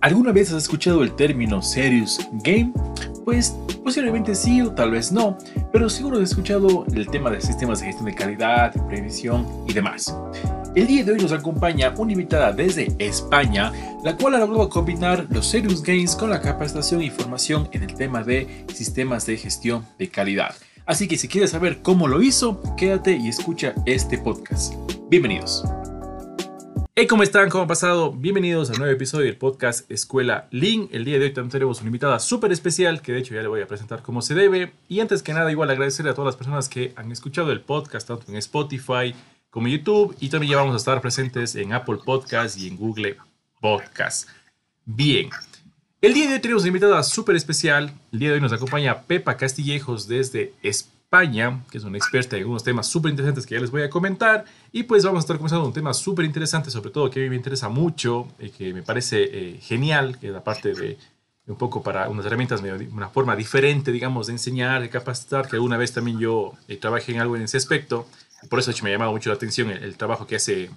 [0.00, 2.72] ¿Alguna vez has escuchado el término Serious Game?
[3.24, 5.36] Pues posiblemente sí o tal vez no,
[5.72, 9.72] pero seguro has escuchado el tema de sistemas de gestión de calidad, de previsión y
[9.72, 10.16] demás.
[10.76, 13.72] El día de hoy nos acompaña una invitada desde España,
[14.04, 17.94] la cual ha logrado combinar los Serious Games con la capacitación y formación en el
[17.94, 20.54] tema de sistemas de gestión de calidad.
[20.86, 24.74] Así que si quieres saber cómo lo hizo, quédate y escucha este podcast.
[25.10, 25.64] Bienvenidos.
[27.00, 27.48] Hey, ¿cómo están?
[27.48, 28.10] ¿Cómo ha pasado?
[28.10, 30.90] Bienvenidos al nuevo episodio del podcast Escuela Link.
[30.92, 33.46] El día de hoy también tenemos una invitada súper especial que de hecho ya le
[33.46, 34.72] voy a presentar como se debe.
[34.88, 38.08] Y antes que nada, igual agradecerle a todas las personas que han escuchado el podcast,
[38.08, 39.14] tanto en Spotify
[39.48, 40.16] como YouTube.
[40.18, 43.16] Y también ya vamos a estar presentes en Apple Podcast y en Google
[43.60, 44.28] Podcast.
[44.84, 45.30] Bien.
[46.00, 47.92] El día de hoy tenemos una invitada súper especial.
[48.10, 52.36] El día de hoy nos acompaña Pepa Castillejos desde España España, que es una experta
[52.36, 54.44] en algunos temas súper interesantes que ya les voy a comentar.
[54.72, 57.30] Y pues vamos a estar comenzando un tema súper interesante, sobre todo que a mí
[57.30, 60.98] me interesa mucho, y que me parece eh, genial, que es la parte de
[61.46, 62.62] un poco para unas herramientas,
[62.92, 67.12] una forma diferente, digamos, de enseñar, de capacitar, que alguna vez también yo eh, trabajé
[67.12, 68.06] en algo en ese aspecto.
[68.50, 70.68] Por eso me ha llamado mucho la atención el, trabajo que hace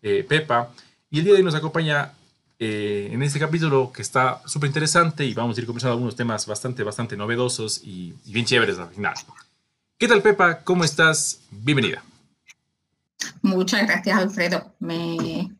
[0.00, 0.70] eh, Pepa.
[1.10, 2.12] Y el día de hoy nos acompaña
[2.58, 6.82] en este capítulo que está súper interesante y vamos a ir conversando algunos temas bastante,
[6.82, 9.14] bastante novedosos y, y bien chéveres al final.
[9.98, 10.62] ¿Qué tal, Pepa?
[10.62, 11.40] ¿Cómo estás?
[11.50, 12.04] Bienvenida.
[13.40, 14.74] Muchas gracias, Alfredo.
[14.78, 15.50] Me,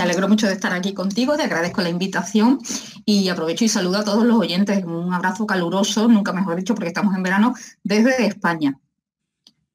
[0.00, 2.60] alegro mucho de estar aquí contigo, te agradezco la invitación
[3.04, 4.82] y aprovecho y saludo a todos los oyentes.
[4.84, 8.80] Un abrazo caluroso, nunca mejor dicho, porque estamos en verano, desde España.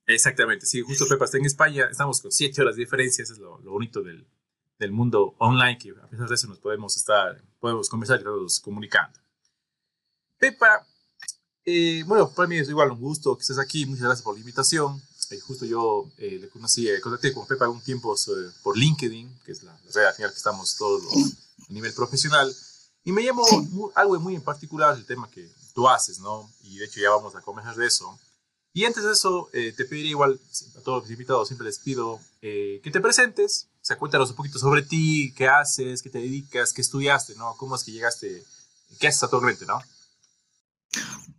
[0.08, 3.40] Exactamente, sí, justo Pepa está en España, estamos con siete horas de diferencia, eso es
[3.40, 4.26] lo, bonito del,
[4.92, 9.20] mundo online, que a pesar de eso nos podemos estar, podemos conversar y todos comunicando.
[10.40, 10.88] Pepa,
[11.66, 13.86] eh, bueno, para mí es igual un gusto que estés aquí.
[13.86, 15.02] Muchas gracias por la invitación.
[15.32, 18.16] Eh, justo yo eh, le conocí, contacté con Pepa algún tiempo
[18.64, 21.04] por LinkedIn, que es la, red al final que estamos todos
[21.70, 22.54] a nivel profesional.
[23.04, 23.46] Y me llamó
[23.96, 26.50] algo muy en particular el tema que tú haces, ¿no?
[26.64, 28.20] Y de hecho ya vamos a conversar de eso.
[28.74, 30.40] Y antes de eso, te pediría igual
[30.78, 34.60] a todos los invitados, siempre les pido que te presentes, o sea, cuéntanos un poquito
[34.60, 37.56] sobre ti, qué haces, qué te dedicas, qué estudiaste, ¿no?
[37.58, 38.44] ¿Cómo es que llegaste,
[39.00, 39.82] qué haces actualmente, ¿no?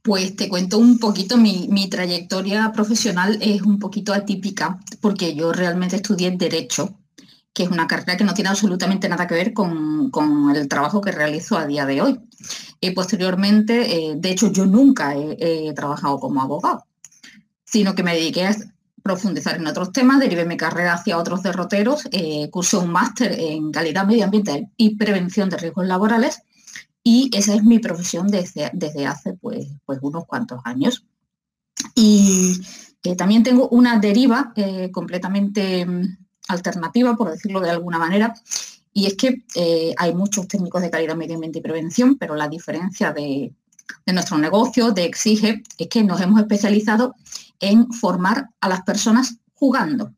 [0.02, 5.96] Pues te cuento un poquito, mi, trayectoria profesional es un poquito atípica porque yo realmente
[5.96, 6.98] estudié Derecho,
[7.52, 10.10] que es una carrera que no tiene absolutamente nada que ver con,
[10.54, 12.20] el trabajo que realizo a día de hoy.
[12.80, 16.86] Y posteriormente, eh, de hecho, yo nunca he, trabajado como abogado,
[17.64, 18.56] sino que me dediqué a
[19.02, 23.70] profundizar en otros temas, derivé mi carrera hacia otros derroteros, eh, cursé un máster en
[23.70, 26.42] calidad medioambiental y prevención de riesgos laborales
[27.02, 31.06] y esa es mi profesión desde, desde hace pues, pues unos cuantos años.
[31.94, 32.60] Y
[33.16, 36.18] también tengo una deriva eh, completamente mm,
[36.48, 38.34] alternativa, por decirlo de alguna manera,
[38.92, 42.48] y es que eh, hay muchos técnicos de calidad medio ambiente y prevención, pero la
[42.48, 43.54] diferencia de,
[44.04, 47.14] de nuestro negocio, de Exige, es que nos hemos especializado
[47.60, 50.12] en formar a las personas jugando.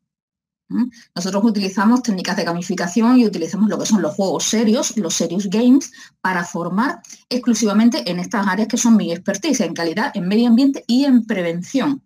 [1.15, 5.49] Nosotros utilizamos técnicas de gamificación y utilizamos lo que son los juegos serios, los serious
[5.49, 5.91] games,
[6.21, 10.83] para formar exclusivamente en estas áreas que son mi expertise, en calidad, en medio ambiente
[10.87, 12.01] y en prevención.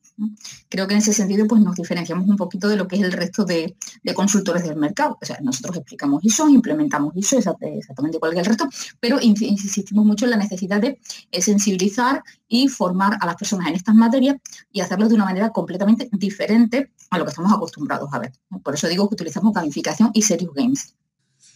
[0.69, 3.11] Creo que en ese sentido pues, nos diferenciamos un poquito de lo que es el
[3.11, 3.75] resto de,
[4.15, 5.17] consultores del mercado.
[5.21, 8.67] O sea, nosotros explicamos ISO, implementamos ISO exactamente igual que el resto,
[8.99, 10.99] pero insistimos mucho en la necesidad de
[11.31, 14.37] eh, sensibilizar y formar a las personas en estas materias
[14.71, 18.31] y hacerlo de una manera completamente diferente a lo que estamos acostumbrados a ver.
[18.63, 20.95] Por eso digo que utilizamos gamificación y serious games.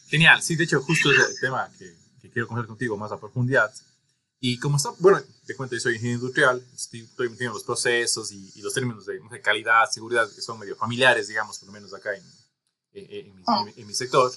[0.08, 3.20] Genial, sí, de hecho justo es el tema que, que quiero conocer contigo más a
[3.20, 3.72] profundidad
[4.44, 8.32] y como está, bueno, te cuento, yo soy ingeniero industrial, estoy, metido en los procesos
[8.32, 12.10] y, los términos de, calidad, seguridad, que son medio familiares, digamos, por lo menos acá
[12.16, 12.24] en,
[12.94, 13.64] en, mi, ah.
[13.76, 14.32] en mi, sector.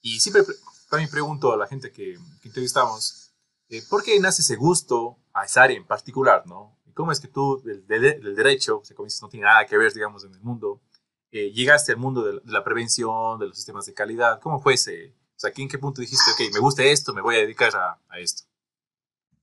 [0.00, 0.42] Y siempre
[0.88, 3.30] también pregunto a la gente que, que entrevistamos,
[3.68, 6.76] eh, ¿por qué nace ese gusto a esa área en particular, no?
[6.84, 9.64] ¿Y cómo es que tú, del, del, derecho, o sea, como dices, no tiene nada
[9.64, 10.82] que ver, digamos, en el mundo,
[11.30, 14.40] eh, llegaste al mundo de la, prevención, de los sistemas de calidad?
[14.40, 15.14] ¿Cómo fue ese?
[15.36, 17.96] O sea, ¿en qué punto dijiste, ok, me gusta esto, me voy a dedicar a,
[18.08, 18.49] a esto?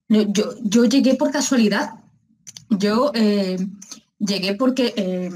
[0.08, 1.94] Yo, yo llegué por casualidad.
[2.70, 3.58] Yo eh,
[4.18, 5.30] llegué porque eh,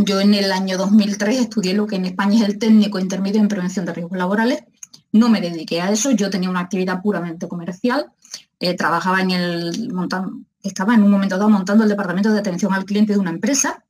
[0.00, 3.48] yo en el año 2003 estudié lo que en España es el técnico intermedio en
[3.48, 4.64] prevención de riesgos laborales.
[5.12, 8.12] No me dediqué a eso, yo tenía una actividad puramente comercial.
[8.60, 9.92] Eh, trabajaba en el
[10.62, 13.84] estaba en un momento dado montando el departamento de atención al cliente de una empresa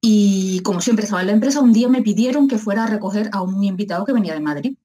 [0.00, 3.28] y como siempre estaba en la empresa, un día me pidieron que fuera a recoger
[3.32, 4.76] a un invitado que venía de Madrid.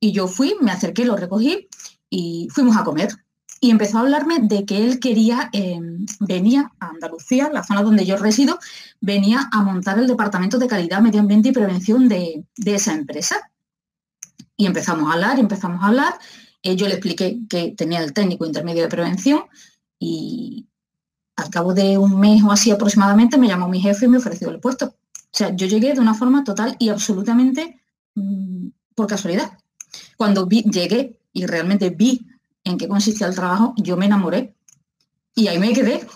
[0.00, 1.68] Y yo fui, me acerqué, lo recogí
[2.08, 3.23] y fuimos a comer
[3.64, 5.80] y empezó a hablarme de que él quería, eh,
[6.20, 8.58] venía a Andalucía, la zona donde yo resido,
[9.00, 13.50] venía a montar el Departamento de Calidad, Medio Ambiente y Prevención de, esa empresa.
[14.54, 16.12] Y empezamos a hablar, empezamos a hablar,
[16.62, 19.44] Eh, yo le expliqué que tenía el técnico intermedio de prevención
[19.98, 20.66] y
[21.36, 24.50] al cabo de un mes o así aproximadamente me llamó mi jefe y me ofreció
[24.50, 24.86] el puesto.
[24.86, 27.80] O sea, yo llegué de una forma total y absolutamente
[28.14, 29.56] mm, por casualidad.
[30.18, 32.26] Cuando vi, llegué y realmente vi
[32.64, 34.54] en qué consistía el trabajo, yo me enamoré
[35.34, 36.06] y ahí me quedé.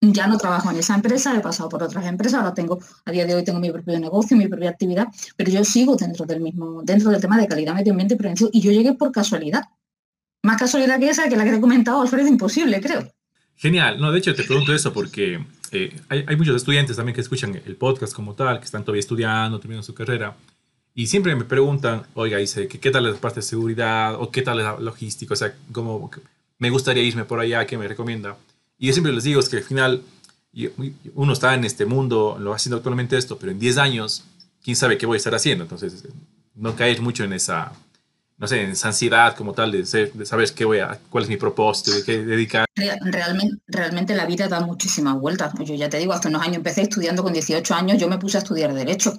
[0.00, 3.24] Ya no trabajo en esa empresa, he pasado por otras empresas, ahora tengo, a día
[3.24, 6.82] de hoy tengo mi propio negocio, mi propia actividad, pero yo sigo dentro del mismo,
[6.82, 9.62] dentro del tema de calidad, medio ambiente y prevención, y yo llegué por casualidad.
[10.42, 13.10] Más casualidad que esa, que la que te he comentado, Alfredo, imposible, creo.
[13.56, 17.22] Genial, no, de hecho te pregunto eso porque eh, hay, hay, muchos estudiantes también que
[17.22, 20.36] escuchan el podcast como tal, que están todavía estudiando, terminando su carrera,
[20.94, 24.58] y siempre me preguntan, oiga, dice, ¿qué, tal la parte de seguridad o qué tal
[24.58, 25.34] la logística?
[25.34, 26.08] O sea, como
[26.58, 28.36] me gustaría irme por allá, ¿qué me recomienda?
[28.78, 30.02] Y yo siempre les digo es que al final
[31.14, 34.24] uno está en este mundo, lo haciendo actualmente esto, pero en 10 años,
[34.62, 35.64] ¿quién sabe qué voy a estar haciendo?
[35.64, 36.06] Entonces,
[36.54, 37.72] no caer mucho en esa,
[38.38, 41.36] no sé, en esa ansiedad como tal de, saber qué voy a, cuál es mi
[41.36, 42.66] propósito, de qué dedicar.
[42.76, 45.52] Realmente, realmente la vida da muchísimas vueltas.
[45.64, 48.36] Yo ya te digo, hace unos años empecé estudiando con 18 años, yo me puse
[48.36, 49.18] a estudiar Derecho.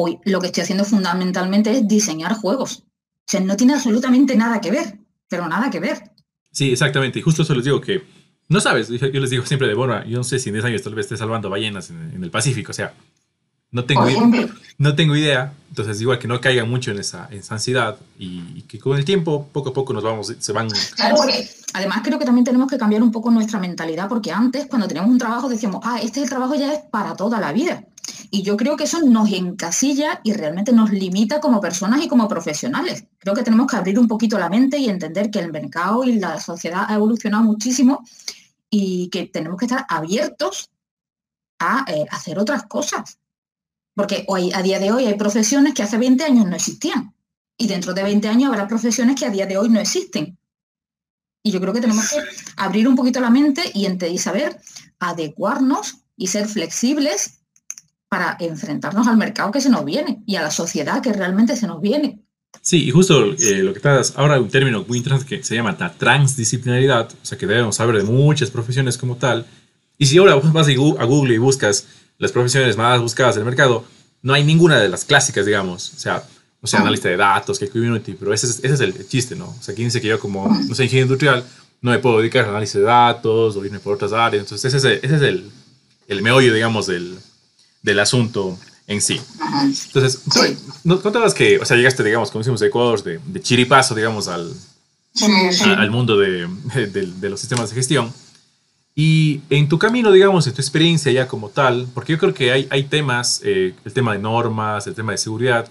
[0.00, 2.84] Hoy lo que estoy haciendo fundamentalmente es diseñar juegos.
[2.84, 4.96] O sea, no tiene absolutamente nada que ver,
[5.28, 6.12] pero nada que ver.
[6.52, 7.18] Sí, exactamente.
[7.18, 8.04] Y justo eso les digo que
[8.48, 8.86] no sabes.
[8.90, 11.06] Yo les digo siempre de, bueno, yo no sé si en 10 años tal vez
[11.06, 12.70] esté salvando ballenas en, el Pacífico.
[12.70, 12.94] O sea,
[13.72, 14.48] no tengo, idea,
[14.78, 15.52] no tengo idea.
[15.70, 19.70] Entonces, igual que no caigan mucho en esa, ansiedad y, que con el tiempo, poco
[19.70, 20.68] a poco, nos vamos, se van.
[20.94, 24.68] Claro, porque además creo que también tenemos que cambiar un poco nuestra mentalidad, porque antes,
[24.68, 27.84] cuando teníamos un trabajo, decíamos, ah, este el trabajo ya es para toda la vida.
[28.30, 32.28] Y yo creo que eso nos encasilla y realmente nos limita como personas y como
[32.28, 33.04] profesionales.
[33.18, 36.14] Creo que tenemos que abrir un poquito la mente y entender que el mercado y
[36.14, 38.04] la sociedad ha evolucionado muchísimo
[38.70, 40.70] y que tenemos que estar abiertos
[41.58, 43.18] a eh, hacer otras cosas.
[43.94, 47.14] Porque hoy, a día de hoy hay profesiones que hace 20 años no existían.
[47.56, 50.38] Y dentro de 20 años habrá profesiones que a día de hoy no existen.
[51.42, 52.18] Y yo creo que tenemos que
[52.56, 54.60] abrir un poquito la mente y, y saber
[54.98, 57.37] adecuarnos y ser flexibles
[58.08, 61.66] para enfrentarnos al mercado que se nos viene y a la sociedad que realmente se
[61.66, 62.22] nos viene.
[62.62, 65.76] Sí, y justo eh, lo que estás, ahora un término muy interesante que se llama
[65.78, 69.46] la transdisciplinaridad, o sea que debemos saber de muchas profesiones como tal.
[69.98, 71.86] Y si ahora vas a Google y buscas
[72.18, 73.84] las profesiones más buscadas del mercado,
[74.22, 75.94] no hay ninguna de las clásicas, digamos.
[75.94, 76.24] O sea,
[76.60, 76.82] o sea, ah.
[76.82, 79.48] analista de datos, que community, pero ese es, ese es el chiste, ¿no?
[79.48, 81.44] O sea, quien dice que yo como, no sé, ingeniero industrial,
[81.80, 84.42] no me puedo dedicar al análisis de datos o irme por otras áreas.
[84.42, 85.50] Entonces, ese es, ese es el,
[86.08, 87.18] el meollo, digamos, del,
[87.82, 89.20] del asunto en sí.
[89.86, 90.22] Entonces,
[90.82, 94.28] ¿no contabas que, o sea, llegaste, digamos, como decimos, de Ecuador, de, de chiripazo, digamos,
[94.28, 94.52] al,
[95.76, 96.48] al mundo de,
[96.86, 98.12] de, los sistemas de gestión?
[98.94, 102.50] Y en tu camino, digamos, en tu experiencia ya como tal, porque yo creo que
[102.50, 105.70] hay, hay temas, eh, el tema de normas, el tema de seguridad,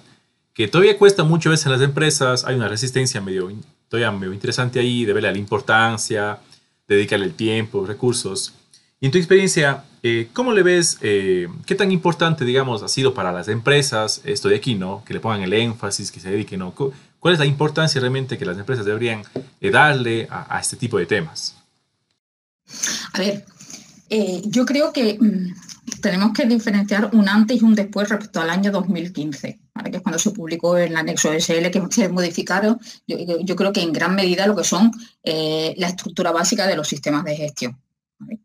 [0.54, 3.52] que todavía cuesta mucho a veces en las empresas, hay una resistencia medio,
[3.90, 6.40] todavía medio interesante ahí, de verle la importancia,
[6.88, 8.54] dedicarle el tiempo, recursos.
[9.02, 13.14] Y en tu experiencia, eh, ¿cómo le ves, eh, qué tan importante, digamos, ha sido
[13.14, 15.04] para las empresas esto de aquí, ¿no?
[15.06, 16.62] Que le pongan el énfasis, que se dediquen.
[16.72, 19.24] ¿Cuál es la importancia realmente que las empresas deberían
[19.60, 21.56] eh, darle a, este tipo de temas?
[23.14, 23.46] A ver,
[24.46, 28.72] yo creo que mm, tenemos que diferenciar un antes y un después respecto al año
[28.72, 33.82] 2015, que es cuando se publicó el anexo SL, que se modificaron, yo, creo que
[33.82, 34.92] en gran medida lo que son
[35.24, 37.78] la estructura básica de los sistemas de gestión.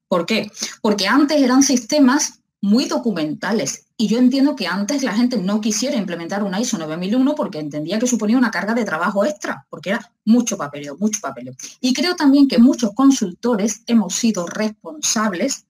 [0.09, 0.51] ¿Por qué?
[0.81, 5.97] Porque antes eran sistemas muy documentales y yo entiendo que antes la gente no quisiera
[5.97, 10.13] implementar una ISO 9001 porque entendía que suponía una carga de trabajo extra, porque era
[10.25, 11.55] mucho papeleo, mucho papeleo.
[11.81, 15.67] Y creo también que muchos consultores hemos sido responsables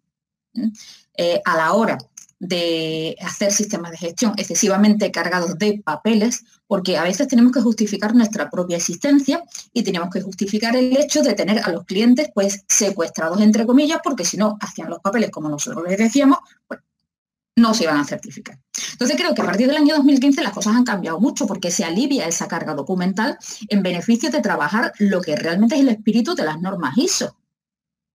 [1.16, 1.98] eh, a la hora
[2.38, 8.14] de hacer sistemas de gestión excesivamente cargados de papeles, porque a veces tenemos que justificar
[8.14, 12.64] nuestra propia existencia y tenemos que justificar el hecho de tener a los clientes pues
[12.66, 16.80] secuestrados entre comillas, porque si no hacían los papeles como nosotros les decíamos, pues
[17.56, 18.58] no se iban a certificar.
[18.92, 21.84] Entonces creo que a partir del año 2015 las cosas han cambiado mucho porque se
[21.84, 23.36] alivia esa carga documental
[23.68, 27.36] en beneficio de trabajar lo que realmente es el espíritu de las normas ISO,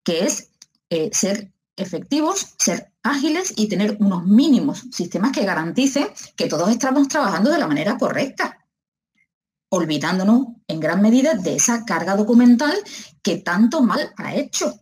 [0.04, 0.50] que es
[0.92, 7.08] eh, ser efectivos, ser ágiles y tener unos mínimos sistemas que garanticen que todos estamos
[7.08, 8.66] trabajando de la manera correcta,
[9.70, 12.76] olvidándonos en gran medida de esa carga documental
[13.22, 14.80] que tanto mal ha hecho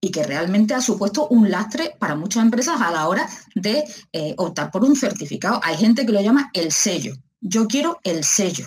[0.00, 4.34] y que realmente ha supuesto un lastre para muchas empresas a la hora de eh,
[4.36, 5.60] optar por un certificado.
[5.62, 7.14] Hay gente que lo llama el sello.
[7.40, 8.66] Yo quiero el sello.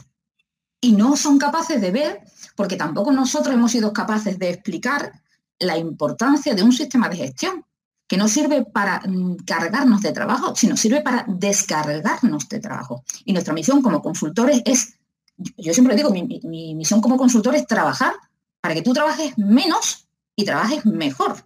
[0.80, 2.22] Y no son capaces de ver,
[2.56, 5.12] porque tampoco nosotros hemos sido capaces de explicar
[5.60, 7.66] la importancia de un sistema de gestión,
[8.08, 13.04] que no sirve para mm, cargarnos de trabajo, sino sirve para descargarnos de trabajo.
[13.24, 14.96] Y nuestra misión como consultores es
[15.38, 18.14] yo siempre digo, mi, mi misión como consultor es trabajar
[18.62, 21.46] para que tú trabajes menos y trabajes mejor.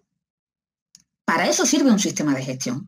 [1.25, 2.87] Para eso sirve un sistema de gestión.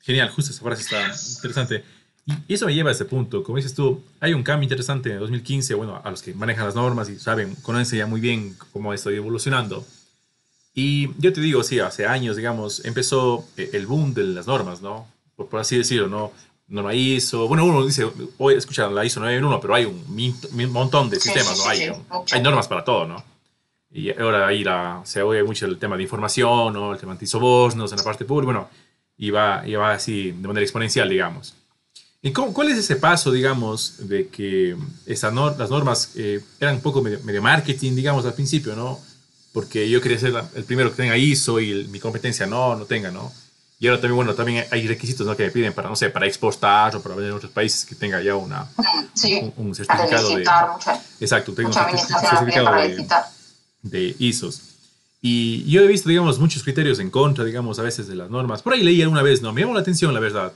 [0.00, 1.84] Genial, justo esa frase está interesante.
[2.46, 3.42] Y eso me lleva a ese punto.
[3.42, 5.74] Como dices tú, hay un cambio interesante en 2015.
[5.74, 9.16] Bueno, a los que manejan las normas y saben, conocen ya muy bien cómo estoy
[9.16, 9.86] evolucionando.
[10.80, 14.80] Y yo te digo, sí, hace años, digamos, empezó eh, el boom de las normas,
[14.80, 15.08] ¿no?
[15.34, 16.30] Por, así decirlo, ¿no?
[16.68, 17.48] Norma ISO.
[17.48, 18.08] Bueno, uno dice,
[18.38, 21.68] hoy escuchan la ISO 911, pero hay un, montón de sistemas, ¿no?
[21.68, 21.90] hay,
[22.30, 23.24] hay normas para todo, ¿no?
[23.90, 26.92] Y ahora ahí la, se oye mucho el tema de información, ¿no?
[26.92, 28.52] El tema de isobornos en la parte pública.
[28.52, 28.70] Bueno,
[29.16, 31.56] y va, y va así de manera exponencial, digamos.
[32.22, 37.02] ¿Y cuál es ese paso, digamos, de que esa las normas eh, eran un poco
[37.02, 39.07] medio, marketing, digamos, al principio, ¿no?
[39.58, 43.10] Porque yo quería ser el primero que tenga ISO y mi competencia no, no tenga,
[43.10, 43.32] ¿no?
[43.80, 45.36] Y ahora también, bueno, también hay requisitos ¿no?
[45.36, 47.96] que me piden para, no sé, para exportar o para vender en otros países que
[47.96, 48.68] tenga ya una,
[49.56, 50.44] un, certificado de...
[51.18, 53.04] exacto, tengo un certificado de,
[53.82, 54.62] de ISOs.
[55.20, 58.62] Y yo he visto, digamos, muchos criterios en contra, digamos, a veces de las normas.
[58.62, 60.52] Por ahí leí alguna vez, no, me llamó la atención, la verdad.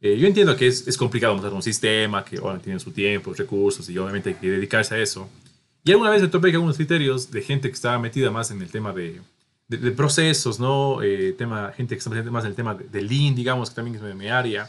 [0.00, 3.34] Eh, yo entiendo que es, es, complicado montar un sistema, que bueno, tiene su tiempo,
[3.34, 5.28] recursos y obviamente hay que dedicarse a eso.
[5.84, 8.60] Y alguna vez me topé con algunos criterios de gente que estaba metida más en
[8.60, 9.20] el tema de,
[9.68, 11.02] de, procesos, ¿no?
[11.02, 13.96] Eh, tema, gente que está metida más en el tema de, Lean, digamos, que también
[13.96, 14.68] es mi área,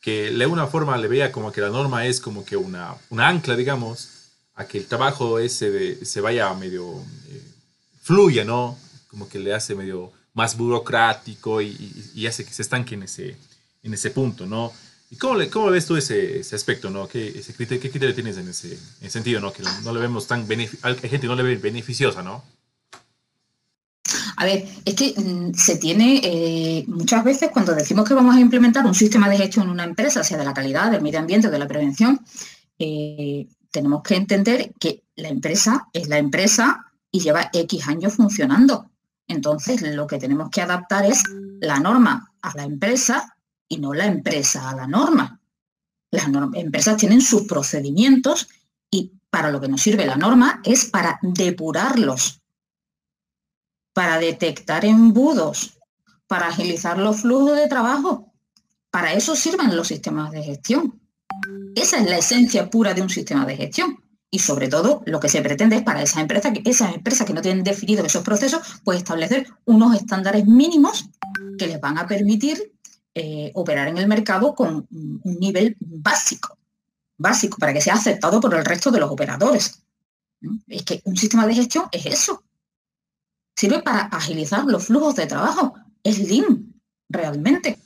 [0.00, 3.28] que de alguna forma le veía como que la norma es como que una, una
[3.28, 4.08] ancla, digamos,
[4.54, 7.02] a que el trabajo ese se vaya medio...
[7.28, 7.50] Eh,
[8.02, 8.76] fluya, ¿no?
[9.08, 13.36] Como que le hace medio más burocrático y, hace que se estanque en ese,
[13.82, 14.72] en ese punto, ¿no?
[15.12, 17.08] ¿Y cómo, le, cómo ves tú ese, ese aspecto, ¿no?
[17.08, 19.52] ¿Qué, ese criterio, ¿Qué criterio tienes en ese, sentido, ¿no?
[19.52, 20.46] Que no le vemos tan
[20.82, 22.44] hay gente no le ve beneficiosa, ¿no?
[24.36, 28.40] A ver, es que mm, se tiene eh, muchas veces cuando decimos que vamos a
[28.40, 31.50] implementar un sistema de gestión en una empresa, sea de la calidad, del medio ambiente,
[31.50, 32.20] de la prevención,
[32.78, 38.90] eh, tenemos que entender que la empresa es la empresa y lleva X años funcionando.
[39.26, 41.24] Entonces, lo que tenemos que adaptar es
[41.60, 43.36] la norma a la empresa
[43.70, 45.40] y no la empresa a la norma.
[46.10, 48.48] Las empresas tienen sus procedimientos
[48.90, 52.42] y para lo que nos sirve la norma es para depurarlos,
[53.94, 55.78] para detectar embudos,
[56.26, 58.34] para agilizar los flujos de trabajo.
[58.90, 61.00] Para eso sirven los sistemas de gestión.
[61.76, 64.02] Esa es la esencia pura de un sistema de gestión.
[64.32, 67.34] Y sobre todo, lo que se pretende es para esas empresas, que esas empresas que
[67.34, 71.08] no tienen definido esos procesos, pues establecer unos estándares mínimos
[71.56, 72.72] que les van a permitir
[73.14, 76.56] eh, operar en el mercado con un nivel básico,
[77.16, 79.82] básico, para que sea aceptado por el resto de los operadores.
[80.68, 82.42] Es que un sistema de gestión es eso.
[83.56, 85.74] Sirve para agilizar los flujos de trabajo.
[86.02, 86.72] Es Lean,
[87.08, 87.78] realmente.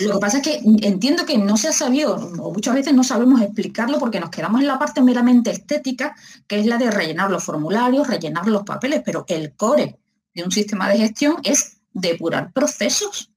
[0.00, 3.04] Lo que pasa es que entiendo que no se ha sabido, o muchas veces no
[3.04, 7.30] sabemos explicarlo porque nos quedamos en la parte meramente estética, que es la de rellenar
[7.30, 9.98] los formularios, rellenar los papeles, pero el core
[10.34, 13.30] de un sistema de gestión es depurar procesos.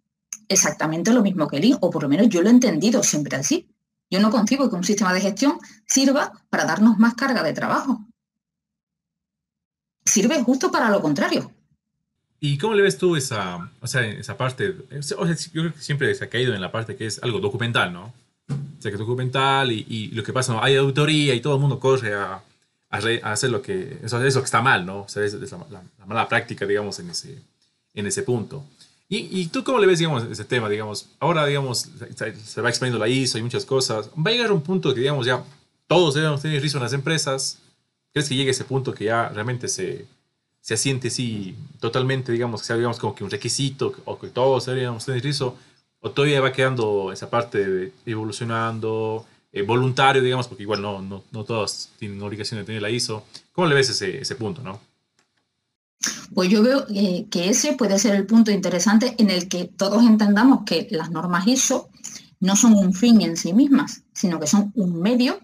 [0.47, 3.67] Exactamente lo mismo que el o por lo menos yo lo he entendido siempre así.
[4.09, 8.05] Yo no concibo que un sistema de gestión sirva para darnos más carga de trabajo.
[10.03, 11.51] Sirve justo para lo contrario,
[12.43, 14.75] ¿Y cómo le ves tú esa, o sea, esa parte?
[14.97, 15.17] O sea,
[15.53, 18.05] yo creo que siempre se ha caído en la parte que es algo documental, ¿no?
[18.49, 20.63] O sea, que es documental y, lo que pasa, ¿no?
[20.63, 22.41] hay auditoría y todo el mundo corre a,
[22.89, 22.97] a,
[23.31, 25.01] hacer lo que, eso, eso que está mal, ¿no?
[25.01, 27.37] O sea, es, la, mala práctica, digamos, en ese,
[27.93, 28.63] en ese punto.
[29.09, 31.09] ¿Y, ¿Y, tú cómo le ves, digamos, ese tema, digamos?
[31.19, 31.89] Ahora, digamos,
[32.43, 34.09] se va expandiendo la ISO y muchas cosas.
[34.09, 35.43] ¿Va a llegar un punto que, digamos, ya
[35.87, 37.59] todos debemos tener riesgo en las empresas?
[38.13, 40.05] ¿Crees que llegue ese punto que ya realmente se
[40.61, 44.67] se asiente así totalmente, digamos, que sea digamos, como que un requisito o que todos
[44.67, 45.57] deberíamos tener eso,
[45.99, 51.23] o todavía va quedando esa parte de evolucionando, eh, voluntario, digamos, porque igual no, no,
[51.31, 53.23] no todos tienen obligación de tener la ISO.
[53.53, 54.79] ¿Cómo le ves ese, ese punto, no?
[56.33, 60.03] Pues yo veo eh, que ese puede ser el punto interesante en el que todos
[60.03, 61.89] entendamos que las normas ISO
[62.39, 65.39] no son un fin en sí mismas, sino que son un medio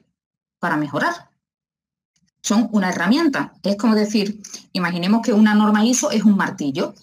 [0.60, 1.28] para mejorar
[2.48, 3.54] son una herramienta.
[3.62, 6.94] Es como decir, imaginemos que una norma ISO es un martillo.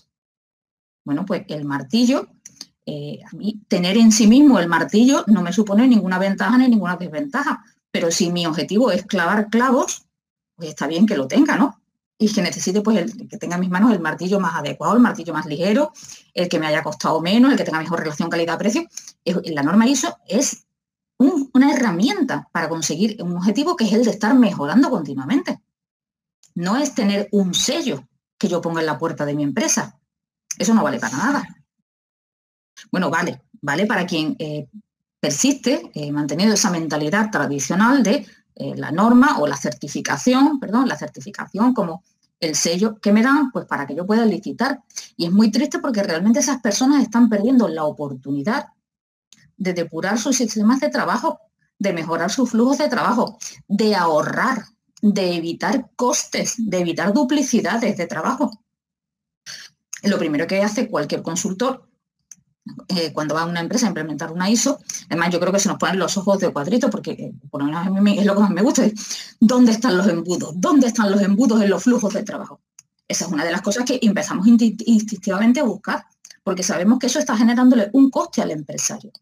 [1.04, 2.28] Bueno, pues el martillo,
[2.86, 6.68] eh, a mí tener en sí mismo el martillo no me supone ninguna ventaja ni
[6.68, 7.62] ninguna desventaja.
[7.90, 10.06] Pero si mi objetivo es clavar clavos,
[10.56, 11.78] pues está bien que lo tenga, ¿no?
[12.16, 15.00] Y que necesite, pues, el, que tenga en mis manos el martillo más adecuado, el
[15.00, 15.92] martillo más ligero,
[16.32, 18.86] el que me haya costado menos, el que tenga mejor relación calidad-precio.
[19.24, 20.64] La norma ISO es
[21.18, 25.60] una herramienta para conseguir un objetivo que es el de estar mejorando continuamente.
[26.54, 28.06] No es tener un sello
[28.38, 29.98] que yo ponga en la puerta de mi empresa.
[30.56, 31.48] Eso no vale para nada.
[32.92, 34.68] Bueno, vale, vale para quien eh,
[35.18, 41.74] persiste manteniendo esa mentalidad tradicional de eh, la norma o la certificación, perdón, la certificación
[41.74, 42.04] como
[42.40, 44.82] el sello que me dan pues para que yo pueda licitar.
[45.16, 48.68] Y es muy triste porque realmente esas personas están perdiendo la oportunidad
[49.56, 51.40] de depurar sus sistemas de trabajo,
[51.78, 54.64] de mejorar sus flujos de trabajo, de ahorrar,
[55.00, 58.50] de evitar costes, de evitar duplicidades de trabajo.
[60.02, 61.88] Lo primero que hace cualquier consultor
[62.88, 64.78] eh, cuando va una empresa a implementar una ISO,
[65.10, 67.66] además yo creo que se nos ponen los ojos de cuadrito porque eh, por lo
[67.66, 68.82] menos a mí es lo que más me gusta,
[69.38, 70.52] ¿dónde están los embudos?
[70.56, 72.60] ¿Dónde están los embudos en los flujos de trabajo?
[73.06, 76.06] Esa es una de las cosas que empezamos instintivamente a buscar,
[76.42, 79.12] porque sabemos que eso está generándole un coste al empresario.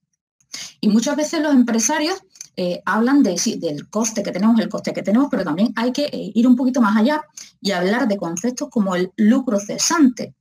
[0.80, 2.22] Y muchas veces los empresarios
[2.56, 6.08] eh, hablan de, del coste que tenemos, el coste que tenemos, pero también hay que
[6.12, 7.22] ir un poquito más allá
[7.61, 10.34] y hablar de conceptos como el lucro cesante,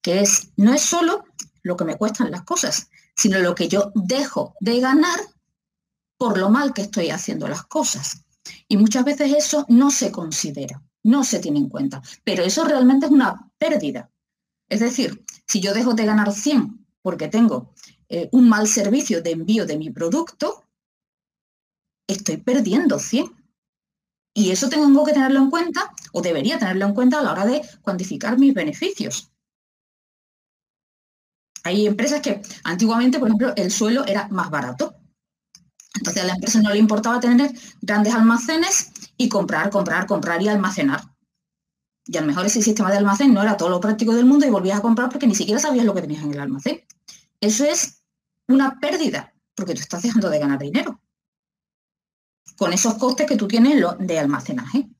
[0.00, 1.24] que es, no es solo
[1.64, 5.18] lo que me cuestan las cosas, sino lo que yo dejo de ganar
[6.16, 8.24] por lo mal que estoy haciendo las cosas.
[8.68, 13.06] Y muchas veces eso no se considera, no se tiene en cuenta, pero eso realmente
[13.06, 14.10] es una pérdida.
[14.68, 17.72] Es decir, si yo dejo de ganar 100 porque tengo
[18.08, 20.64] eh, un mal servicio de envío de mi producto,
[22.06, 23.26] estoy perdiendo 100.
[24.36, 27.46] Y eso tengo que tenerlo en cuenta, o debería tenerlo en cuenta a la hora
[27.46, 29.30] de cuantificar mis beneficios.
[31.64, 34.96] Hay empresas que antiguamente, por ejemplo, el suelo era más barato.
[35.94, 40.48] Entonces a la empresa no le importaba tener grandes almacenes y comprar, comprar, comprar y
[40.48, 41.02] almacenar.
[42.06, 44.46] Y a lo mejor ese sistema de almacén no era todo lo práctico del mundo
[44.46, 46.82] y volvías a comprar porque ni siquiera sabías lo que tenías en el almacén.
[47.40, 48.02] Eso es
[48.46, 51.00] una pérdida, porque tú estás dejando de ganar dinero.
[52.56, 54.90] Con esos costes que tú tienes de almacenaje,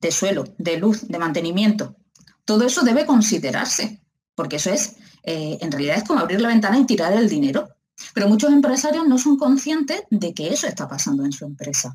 [0.00, 1.96] de suelo, de luz, de mantenimiento.
[2.44, 4.02] Todo eso debe considerarse,
[4.34, 4.96] porque eso es
[5.30, 7.68] eh, en realidad es como abrir la ventana y tirar el dinero.
[8.14, 11.94] Pero muchos empresarios no son conscientes de que eso está pasando en su empresa.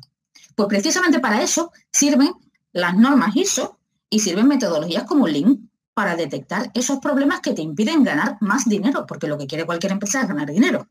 [0.54, 2.32] Pues precisamente para eso sirven
[2.72, 8.04] las normas ISO y sirven metodologías como Lean para detectar esos problemas que te impiden
[8.04, 10.86] ganar más dinero, porque lo que quiere cualquier empresa es ganar dinero.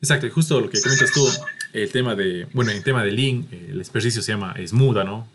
[0.00, 1.26] Exacto, y justo lo que comentas tú,
[1.72, 5.26] el tema de, bueno, el tema de Lean, el ejercicio se llama Smuda, ¿no?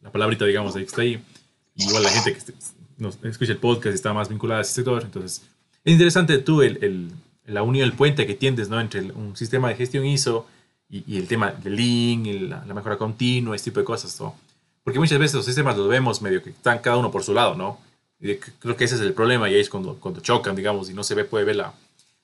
[0.00, 1.22] la palabrita, digamos, de está ahí.
[1.74, 2.52] Igual la gente que
[2.98, 5.02] nos escucha el podcast y está más vinculada a ese sector.
[5.02, 5.42] Entonces,
[5.84, 7.12] es interesante tú el, el,
[7.46, 8.80] la unión, el puente que tiendes ¿no?
[8.80, 10.46] entre un sistema de gestión ISO
[10.90, 14.18] y, el tema del Lean, la, mejora continua, este tipo de cosas.
[14.20, 14.34] ¿no?
[14.82, 17.54] Porque muchas veces los sistemas los vemos medio que están cada uno por su lado,
[17.54, 17.78] ¿no?
[18.20, 20.94] Y creo que ese es el problema y ahí es cuando, cuando chocan, digamos, y
[20.94, 21.72] no se ve, puede ver la,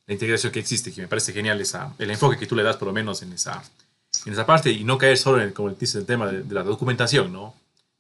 [0.06, 2.76] la integración que existe, que me parece genial esa, el enfoque que tú le das
[2.76, 3.62] por lo menos en esa,
[4.26, 6.64] en esa parte y no caer solo en, como dices, el tema de, de la
[6.64, 7.54] documentación, ¿no?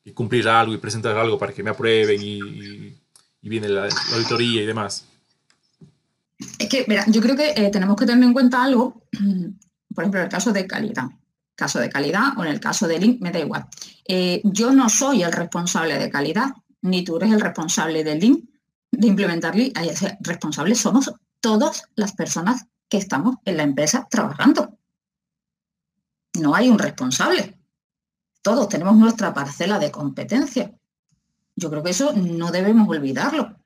[0.04, 3.00] Y cumplir algo y presentar algo para que me aprueben y,
[3.40, 5.06] viene la, auditoría y demás.
[6.58, 9.02] Es que, mira, yo creo que eh, tenemos que tener en cuenta algo,
[9.94, 11.08] por ejemplo, el caso de calidad.
[11.54, 13.66] Caso de calidad o en el caso de Link, me da igual.
[14.06, 16.50] Eh, yo no soy el responsable de calidad,
[16.82, 18.44] ni tú eres el responsable de Link,
[18.90, 19.78] de implementar Link.
[20.20, 24.78] Responsables somos todas las personas que estamos en la empresa trabajando.
[26.40, 27.56] No hay un responsable
[28.44, 30.70] todos tenemos nuestra parcela de competencia.
[31.56, 33.56] Yo creo que eso no debemos olvidarlo.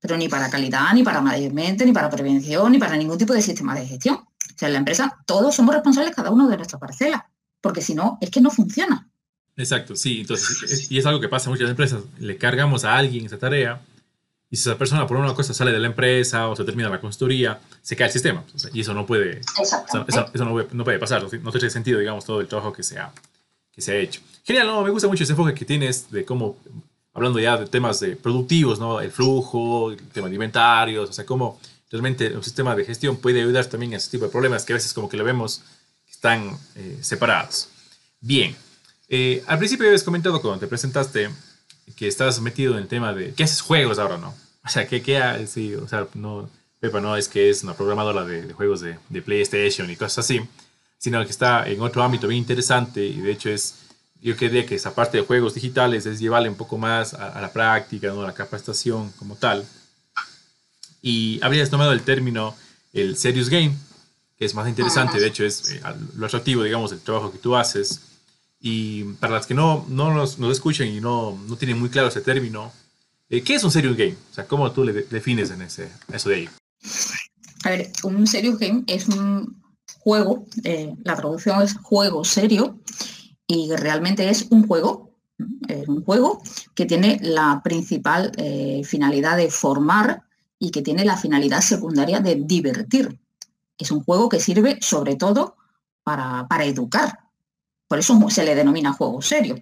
[0.00, 3.40] Pero ni para calidad, ni para management, ni para prevención, ni para ningún tipo de
[3.40, 4.16] sistema de gestión.
[4.16, 7.94] O sea, en la empresa todos somos responsables cada uno de nuestra parcela, porque si
[7.94, 9.08] no, es que no funciona.
[9.56, 10.22] Exacto, sí.
[10.22, 12.02] Entonces, y es algo que pasa en muchas empresas.
[12.18, 13.80] Le cargamos a alguien esa tarea
[14.50, 17.00] y si esa persona por una cosa sale de la empresa o se termina la
[17.00, 18.42] consultoría, se cae el sistema.
[18.74, 19.84] y eso no puede, eso,
[20.72, 21.22] no, puede pasar.
[21.22, 23.12] No tiene sentido, digamos, todo el trabajo que se ha
[23.72, 24.20] que se ha hecho.
[24.44, 24.82] Genial, ¿no?
[24.82, 26.56] Me gusta mucho ese enfoque que tienes de cómo,
[27.12, 29.00] hablando ya de temas de productivos, ¿no?
[29.00, 33.40] El flujo, el tema de inventarios, o sea, cómo realmente un sistema de gestión puede
[33.40, 35.62] ayudar también a ese tipo de problemas que a veces como que lo vemos
[36.06, 37.68] que están eh, separados.
[38.20, 38.54] Bien,
[39.08, 41.30] eh, al principio habías comentado cuando te presentaste
[41.96, 44.34] que estás metido en el tema de, ¿qué haces juegos ahora, no?
[44.64, 48.24] O sea, ¿qué, qué sí, o sea, no, Pepa no es que es una programadora
[48.24, 50.40] de, de juegos de, de PlayStation y cosas así,
[51.00, 53.74] sino que está en otro ámbito bien interesante y de hecho es,
[54.20, 57.50] yo quería que esa parte de juegos digitales es llevarle un poco más a, la
[57.52, 58.20] práctica, ¿no?
[58.20, 59.66] a la capacitación como tal.
[61.00, 62.54] Y habrías tomado el término
[62.92, 63.74] el serious game,
[64.38, 65.80] que es más interesante, de hecho es eh,
[66.16, 68.02] lo atractivo, digamos, del trabajo que tú haces.
[68.60, 72.08] Y para las que no, no nos, nos escuchan y no, no tienen muy claro
[72.08, 72.70] ese término,
[73.30, 74.16] eh, ¿qué es un serious game?
[74.30, 76.48] O sea, ¿cómo tú le defines en ese, eso de ahí?
[77.64, 79.59] A ver, un serious game es un,
[80.00, 82.80] juego, eh, la traducción es juego serio,
[83.46, 85.10] y realmente es un juego,
[85.68, 86.42] es un juego
[86.74, 90.22] que tiene la principal eh, finalidad de formar
[90.58, 93.18] y que tiene la finalidad secundaria de divertir.
[93.78, 95.56] es un juego que sirve sobre todo
[96.02, 97.18] para, para educar.
[97.88, 99.56] Por eso se le denomina juego serio.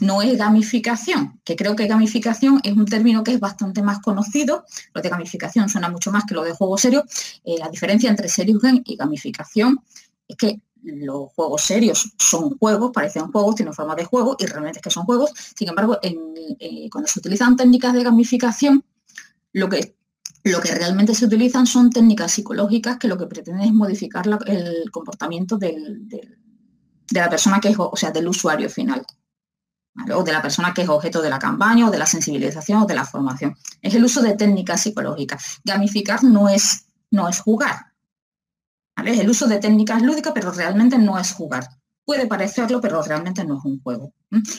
[0.00, 4.64] No es gamificación, que creo que gamificación es un término que es bastante más conocido.
[4.94, 7.04] Lo de gamificación suena mucho más que lo de juego serio.
[7.44, 9.80] Eh, la diferencia entre serious game y gamificación
[10.26, 14.78] es que los juegos serios son juegos, parecen juegos, tienen forma de juego y realmente
[14.78, 15.30] es que son juegos.
[15.56, 18.84] Sin embargo, eh, cuando se utilizan técnicas de gamificación,
[19.52, 19.94] lo que,
[20.44, 24.90] lo que realmente se utilizan son técnicas psicológicas que lo que pretenden es modificar el
[24.90, 25.76] comportamiento de
[27.10, 29.04] la persona que es, o sea, del usuario final.
[30.14, 32.86] O de la persona que es objeto de la campaña o de la sensibilización o
[32.86, 33.56] de la formación.
[33.80, 35.60] Es el uso de técnicas psicológicas.
[35.64, 37.92] Gamificar no es, no es jugar,
[39.10, 41.68] es el uso de técnicas lúdicas, pero realmente no es jugar.
[42.04, 44.12] Puede parecerlo, pero realmente no es un juego.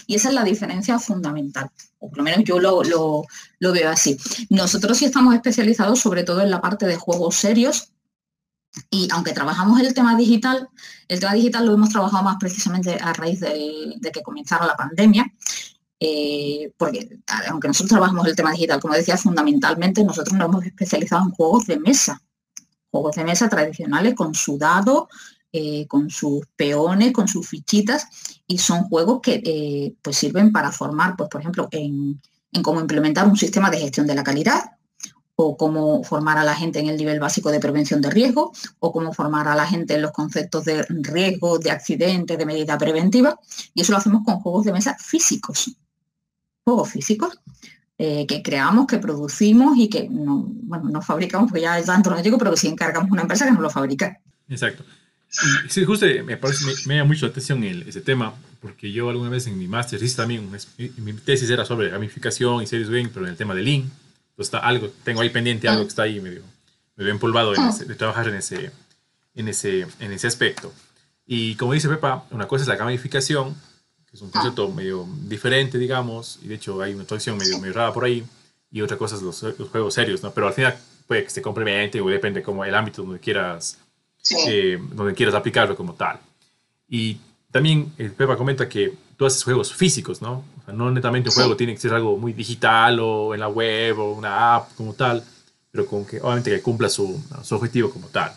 [0.07, 1.69] Y esa es la diferencia fundamental,
[1.99, 4.17] o por lo menos yo lo, lo, veo así.
[4.49, 7.91] Nosotros sí estamos especializados sobre todo en la parte de juegos serios,
[8.89, 10.69] y aunque trabajamos el tema digital,
[11.07, 15.31] el tema digital lo hemos trabajado más precisamente a raíz de que comenzara la pandemia,
[16.05, 21.23] eh, porque aunque nosotros trabajamos el tema digital, como decía, fundamentalmente nosotros nos hemos especializado
[21.23, 22.21] en juegos de mesa.
[22.91, 25.07] Juegos de mesa tradicionales con su dado,
[25.53, 28.07] eh, con sus peones, con sus fichitas,
[28.45, 32.21] y son juegos que eh, pues sirven para formar, pues, por ejemplo, en,
[32.61, 34.71] cómo implementar un sistema de gestión de la calidad,
[35.35, 38.91] o cómo formar a la gente en el nivel básico de prevención de riesgo, o
[38.91, 43.39] cómo formar a la gente en los conceptos de riesgo, de accidente, de medida preventiva.
[43.73, 45.75] Y eso lo hacemos con juegos de mesa físicos.
[46.63, 47.39] Juegos físicos
[47.97, 52.09] eh, que creamos, que producimos y que no, bueno, no fabricamos, porque ya es tanto
[52.09, 54.19] no digo, pero que sí encargamos una empresa que nos lo fabrica.
[54.49, 54.83] Exacto.
[55.67, 59.47] Sí, justo me, parece, me, llama mucho la atención ese tema, porque yo alguna vez
[59.47, 60.47] en mi máster hice también,
[60.97, 63.91] mi, tesis era sobre gamificación y series game, pero en el tema de Lean.
[64.33, 66.41] Entonces está algo, tengo ahí pendiente algo que está ahí medio,
[66.95, 68.71] medio empolvado en de trabajar en ese,
[69.35, 70.73] en, ese, en ese aspecto.
[71.27, 73.55] Y como dice Pepa, una cosa es la gamificación,
[74.11, 77.93] es un concepto medio diferente, digamos, y de hecho hay una traducción medio, medio rara
[77.93, 78.23] por ahí,
[78.71, 80.31] y otra cosa es los, los, juegos serios, ¿no?
[80.31, 83.77] Pero al final puede que se complemente o depende como el ámbito donde quieras,
[84.47, 86.19] eh, donde quieras aplicarlo como tal.
[86.87, 87.19] Y
[87.51, 90.43] también eh, Pepa comenta que tú haces juegos físicos, ¿no?
[90.63, 93.49] O sea, no netamente un juego tiene que ser algo muy digital o en la
[93.49, 95.23] web o una app como tal,
[95.71, 98.33] pero con que obviamente que cumpla su, su objetivo como tal.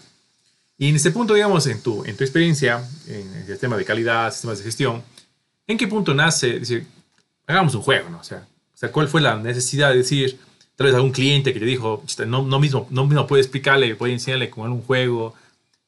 [0.79, 4.31] Y en este punto, digamos, en tu, en tu experiencia, en el tema de calidad,
[4.31, 5.03] sistemas de gestión,
[5.67, 6.87] ¿En qué punto nace decir,
[7.47, 8.19] hagamos un juego, ¿no?
[8.19, 10.39] O sea, o sea, ¿cuál fue la necesidad de decir,
[10.77, 14.13] tal vez algún cliente que te dijo, no, no mismo, no mismo puede explicarle, puede
[14.13, 15.35] enseñarle con algún juego,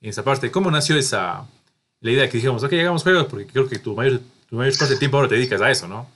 [0.00, 1.46] en esa parte, ¿cómo nació esa,
[2.00, 4.90] la idea que dijimos, ok, hagamos juegos, porque creo que tu mayor, tu mayor parte
[4.90, 6.08] del tiempo ahora te dedicas a eso, ¿no?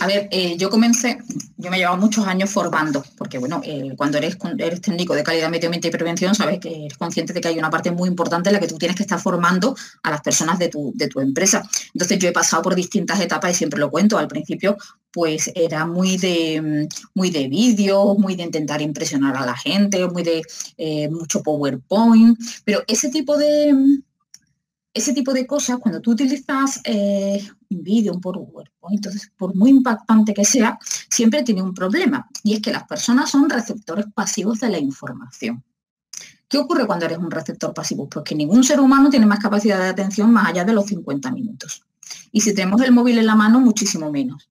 [0.00, 1.18] A ver, eh, yo comencé,
[1.58, 5.22] yo me he llevado muchos años formando, porque bueno, eh, cuando eres, eres técnico de
[5.22, 8.08] calidad, medio ambiente y prevención, sabes que eres consciente de que hay una parte muy
[8.08, 11.08] importante en la que tú tienes que estar formando a las personas de tu, de
[11.08, 11.62] tu empresa.
[11.92, 14.16] Entonces yo he pasado por distintas etapas y siempre lo cuento.
[14.16, 14.78] Al principio,
[15.12, 20.22] pues era muy de, muy de vídeo, muy de intentar impresionar a la gente, muy
[20.22, 20.40] de
[20.78, 23.74] eh, mucho PowerPoint, pero ese tipo de,
[24.94, 26.80] ese tipo de cosas, cuando tú utilizas
[27.70, 30.78] un vídeo, un PowerPoint, entonces por muy impactante que sea,
[31.08, 35.62] siempre tiene un problema, y es que las personas son receptores pasivos de la información.
[36.48, 38.08] ¿Qué ocurre cuando eres un receptor pasivo?
[38.08, 41.30] Pues que ningún ser humano tiene más capacidad de atención más allá de los 50
[41.30, 41.86] minutos.
[42.32, 44.50] Y si tenemos el móvil en la mano, muchísimo menos.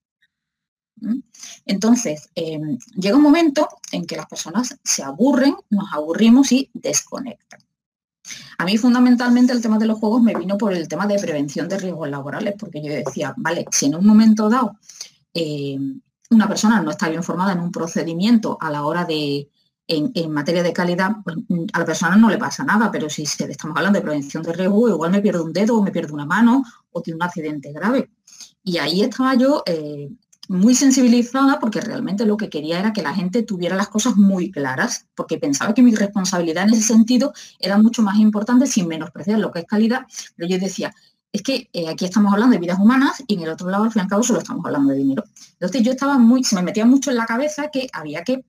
[1.01, 1.19] ¿Mm?
[1.65, 7.59] Entonces, em, llega un momento en que las personas se aburren, nos aburrimos y desconectan.
[8.57, 11.67] A mí fundamentalmente el tema de los juegos me vino por el tema de prevención
[11.67, 14.77] de riesgos laborales, porque yo decía, vale, si en un momento dado
[15.33, 15.77] eh,
[16.31, 19.49] una persona no está bien formada en un procedimiento a la hora de,
[19.87, 21.37] en, materia de calidad, pues,
[21.73, 24.89] a la persona no le pasa nada, pero si estamos hablando de prevención de riesgo,
[24.89, 28.11] igual me pierdo un dedo o me pierdo una mano o tiene un accidente grave.
[28.63, 30.09] Y ahí estaba yo eh,
[30.49, 34.51] muy sensibilizada porque realmente lo que quería era que la gente tuviera las cosas muy
[34.51, 39.37] claras, porque pensaba que mi responsabilidad en ese sentido era mucho más importante sin menospreciar
[39.37, 40.91] lo que es calidad, pero yo decía,
[41.31, 43.91] es que eh, aquí estamos hablando de vidas humanas y en el otro lado, al
[43.91, 45.23] fin y al cabo, solo estamos hablando de dinero.
[45.53, 48.43] Entonces yo estaba muy, se me metía mucho en la cabeza que había que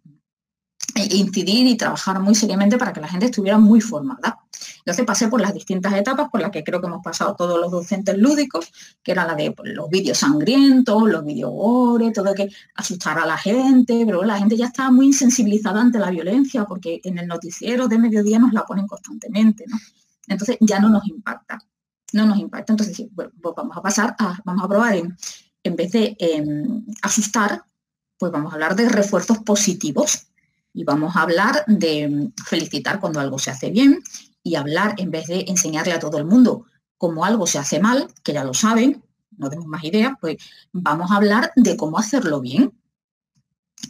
[0.94, 4.40] eh, incidir y trabajar muy seriamente para que la gente estuviera muy formada.
[4.80, 7.70] Entonces pasé por las distintas etapas por las que creo que hemos pasado todos los
[7.70, 12.48] docentes lúdicos, que era la de pues, los vídeos sangrientos, los vídeos gore, todo que
[12.74, 17.00] asustar a la gente, pero la gente ya estaba muy insensibilizada ante la violencia porque
[17.04, 19.64] en el noticiero de mediodía nos la ponen constantemente,
[20.26, 21.58] Entonces ya no nos impacta,
[22.12, 22.72] no nos impacta.
[22.72, 25.16] Entonces, pues vamos a pasar a, vamos a probar en,
[25.62, 27.64] en vez de em, asustar,
[28.18, 30.26] pues vamos a hablar de refuerzos positivos
[30.72, 34.00] Y vamos a hablar de felicitar cuando algo se hace bien
[34.42, 38.09] y hablar, en vez de enseñarle a todo el mundo cómo algo se hace mal,
[38.22, 39.03] que ya lo saben,
[39.37, 40.37] no tenemos más ideas, pues
[40.72, 42.72] vamos a hablar de cómo hacerlo bien.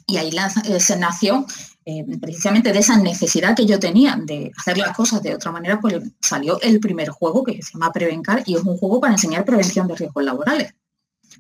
[0.06, 0.30] Y ahí
[0.64, 1.44] eh, se nació
[1.84, 5.80] eh, precisamente de esa necesidad que yo tenía de hacer las cosas de otra manera,
[5.80, 9.44] pues salió el primer juego que se llama Prevencar y es un juego para enseñar
[9.44, 10.72] prevención de riesgos laborales.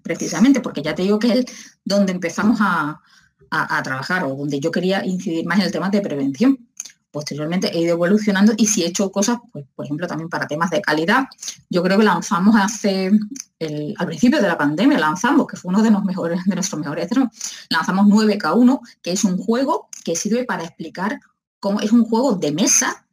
[0.02, 1.44] Precisamente porque ya te digo que es
[1.84, 3.00] donde empezamos a,
[3.50, 6.69] a trabajar o donde yo quería incidir más en el tema de prevención
[7.10, 10.70] posteriormente he ido evolucionando y si he hecho cosas, pues, por ejemplo, también para temas
[10.70, 11.24] de calidad.
[11.68, 13.10] Yo creo que lanzamos hace,
[13.96, 17.08] al principio de la pandemia, lanzamos, que fue uno de, los mejores, de nuestros mejores
[17.68, 21.20] lanzamos 9K1, que es un juego que sirve para explicar
[21.58, 23.04] cómo es un juego de mesa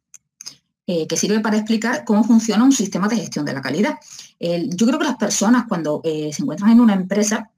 [0.86, 3.98] eh, que sirve para explicar cómo funciona un sistema de gestión de la calidad.
[4.40, 7.50] yo creo que las personas cuando eh, se encuentran en una empresa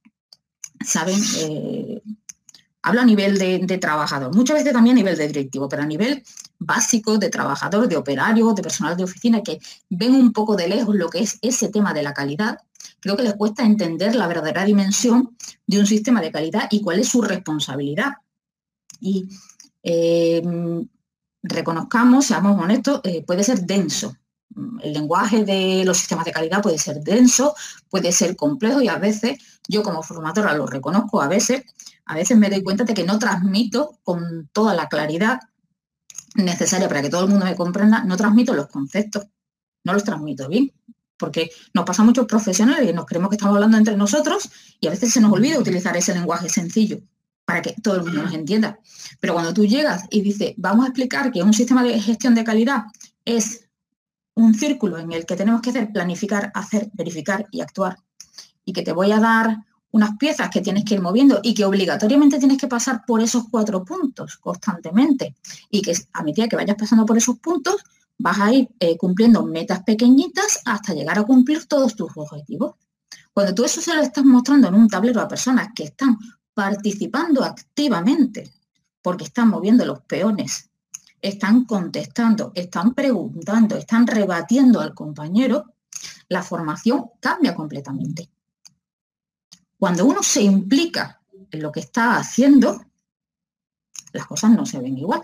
[0.84, 2.02] saben eh,
[2.82, 6.24] Hablo a nivel de, trabajador, muchas veces también a nivel de directivo, pero a nivel
[6.58, 9.58] básico de trabajador, de operario, de personal de oficina, que
[9.90, 12.58] ven un poco de lejos lo que es ese tema de la calidad,
[13.00, 17.00] creo que les cuesta entender la verdadera dimensión de un sistema de calidad y cuál
[17.00, 18.12] es su responsabilidad.
[18.98, 19.28] Y
[19.82, 20.42] eh,
[21.42, 24.16] reconozcamos, seamos honestos, eh, puede ser denso.
[24.82, 27.54] El lenguaje de los sistemas de calidad puede ser denso,
[27.88, 29.38] puede ser complejo y a veces,
[29.68, 31.62] yo como formadora lo reconozco, a veces
[32.10, 35.38] a veces me doy cuenta de que no transmito con toda la claridad
[36.34, 39.28] necesaria para que todo el mundo me comprenda, no transmito los conceptos,
[39.84, 40.72] no los transmito bien,
[41.16, 44.90] porque nos pasa muchos profesionales y nos creemos que estamos hablando entre nosotros y a
[44.90, 47.00] veces se nos olvida utilizar ese lenguaje sencillo
[47.44, 48.80] para que todo el mundo nos entienda.
[49.20, 52.42] Pero cuando tú llegas y dices, vamos a explicar que un sistema de gestión de
[52.42, 52.86] calidad
[53.24, 53.68] es
[54.34, 57.98] un círculo en el que tenemos que hacer planificar, hacer, verificar y actuar,
[58.64, 59.58] y que te voy a dar
[59.92, 63.44] unas piezas que tienes que ir moviendo y que obligatoriamente tienes que pasar por esos
[63.50, 65.34] cuatro puntos constantemente
[65.68, 67.76] y que a medida que vayas pasando por esos puntos
[68.18, 72.74] vas a ir eh, cumpliendo metas pequeñitas hasta llegar a cumplir todos tus objetivos.
[73.32, 76.18] Cuando tú eso se lo estás mostrando en un tablero a personas que están
[76.52, 78.52] participando activamente,
[79.02, 80.68] porque están moviendo los peones,
[81.22, 85.74] están contestando, están preguntando, están rebatiendo al compañero,
[86.28, 88.30] la formación cambia completamente.
[89.80, 92.84] Cuando uno se implica en lo que está haciendo,
[94.12, 95.22] las cosas no se ven igual.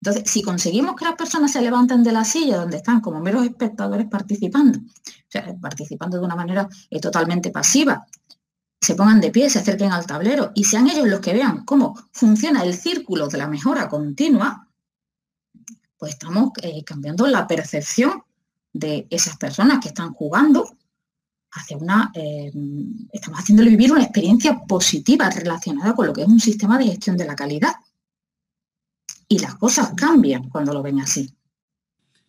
[0.00, 3.44] Entonces, si conseguimos que las personas se levanten de la silla donde están como meros
[3.44, 8.06] espectadores participando, o sea, participando de una manera eh, totalmente pasiva,
[8.80, 11.98] se pongan de pie, se acerquen al tablero y sean ellos los que vean cómo
[12.12, 14.68] funciona el círculo de la mejora continua,
[15.96, 18.22] pues estamos eh, cambiando la percepción
[18.72, 20.77] de esas personas que están jugando
[21.52, 22.52] hacia una, eh,
[23.12, 27.16] estamos haciéndole vivir una experiencia positiva relacionada con lo que es un sistema de gestión
[27.16, 27.74] de la calidad.
[29.28, 31.30] Y las cosas cambian cuando lo ven así.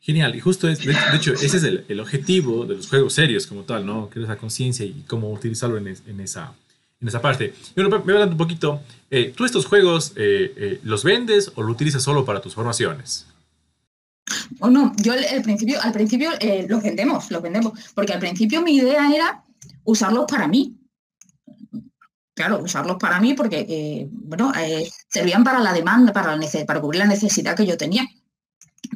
[0.02, 3.64] Genial, y justo es, de, hecho, ese es el, objetivo de los juegos serios como
[3.64, 4.10] tal, ¿no?
[4.10, 6.54] Que es conciencia y cómo utilizarlo en, esa,
[7.02, 7.54] en esa parte.
[7.76, 11.72] Y bueno, me hablando un poquito, eh, ¿tú estos juegos eh, los vendes o lo
[11.72, 13.28] utilizas solo para tus formaciones?
[14.60, 18.62] O no, yo al principio, al principio eh, los vendemos, los vendemos, porque al principio
[18.62, 19.44] mi idea era
[19.84, 20.76] usarlos para mí.
[22.34, 26.80] Claro, usarlos para mí porque, eh, bueno, eh, servían para la demanda, para, la para
[26.80, 28.08] cubrir la necesidad que yo tenía.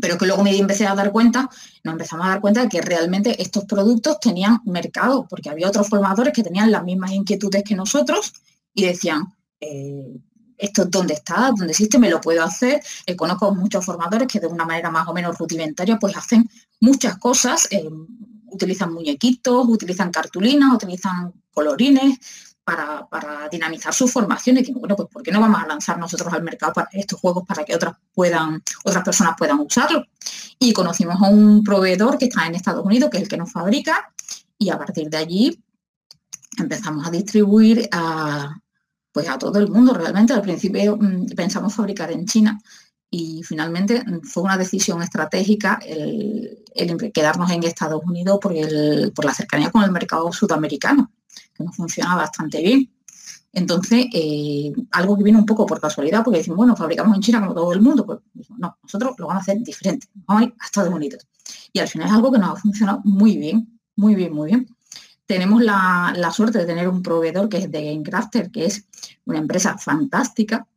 [0.01, 1.49] Pero que luego me empecé a dar cuenta,
[1.83, 5.89] nos empezamos a dar cuenta de que realmente estos productos tenían mercado, porque había otros
[5.89, 8.33] formadores que tenían las mismas inquietudes que nosotros
[8.73, 9.25] y decían,
[10.57, 12.81] esto es donde está, donde existe, me lo puedo hacer.
[13.05, 17.17] Eh, conozco muchos formadores que de una manera más o menos rudimentaria pues hacen muchas
[17.17, 17.89] cosas, eh,
[18.47, 22.19] utilizan muñequitos, utilizan cartulinas, utilizan colorines
[22.63, 24.67] para, dinamizar sus formaciones.
[24.67, 27.43] Y bueno, pues ¿por qué no vamos a lanzar nosotros al mercado para estos juegos
[27.45, 30.05] para que otras puedan, otras personas puedan usarlo?
[30.59, 33.51] Y conocimos a un proveedor que está en Estados Unidos, que es el que nos
[33.51, 34.13] fabrica,
[34.57, 35.63] y a partir de allí
[36.57, 38.55] empezamos a distribuir a,
[39.13, 39.93] pues a todo el mundo.
[39.93, 42.59] Realmente al principio mm, pensamos fabricar en China
[43.09, 46.63] y finalmente fue una decisión estratégica el,
[47.13, 48.53] quedarnos en Estados Unidos por,
[49.13, 51.11] por la cercanía con el mercado sudamericano,
[51.53, 52.91] que nos funciona bastante bien.
[53.55, 57.39] Entonces, eh, algo que viene un poco por casualidad, porque decimos, bueno, fabricamos en China
[57.39, 58.19] como todo el mundo, pues
[58.57, 61.27] no, nosotros lo vamos a hacer diferente, vamos a ir a Estados Unidos.
[61.71, 64.67] Y al final es algo que nos ha funcionado muy bien, muy bien, muy bien
[65.25, 68.85] tenemos la, suerte de tener un proveedor que es de GameCrafter, que es
[69.25, 70.67] una empresa fantástica,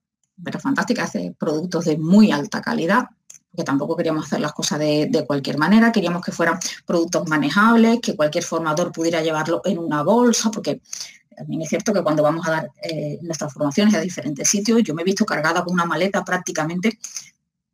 [0.42, 3.06] pero fantástica, hace productos de muy alta calidad,
[3.50, 8.14] porque tampoco queríamos hacer las cosas de, cualquier manera, queríamos que fueran productos manejables, que
[8.14, 10.82] cualquier formador pudiera llevarlo en una bolsa, porque
[11.36, 14.94] también es cierto que cuando vamos a dar eh, nuestras formaciones a diferentes sitios, yo
[14.94, 16.98] me he visto cargada con una maleta prácticamente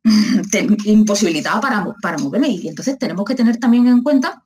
[0.85, 2.49] imposibilitada para, para moverme.
[2.49, 4.42] Y entonces tenemos que tener también en cuenta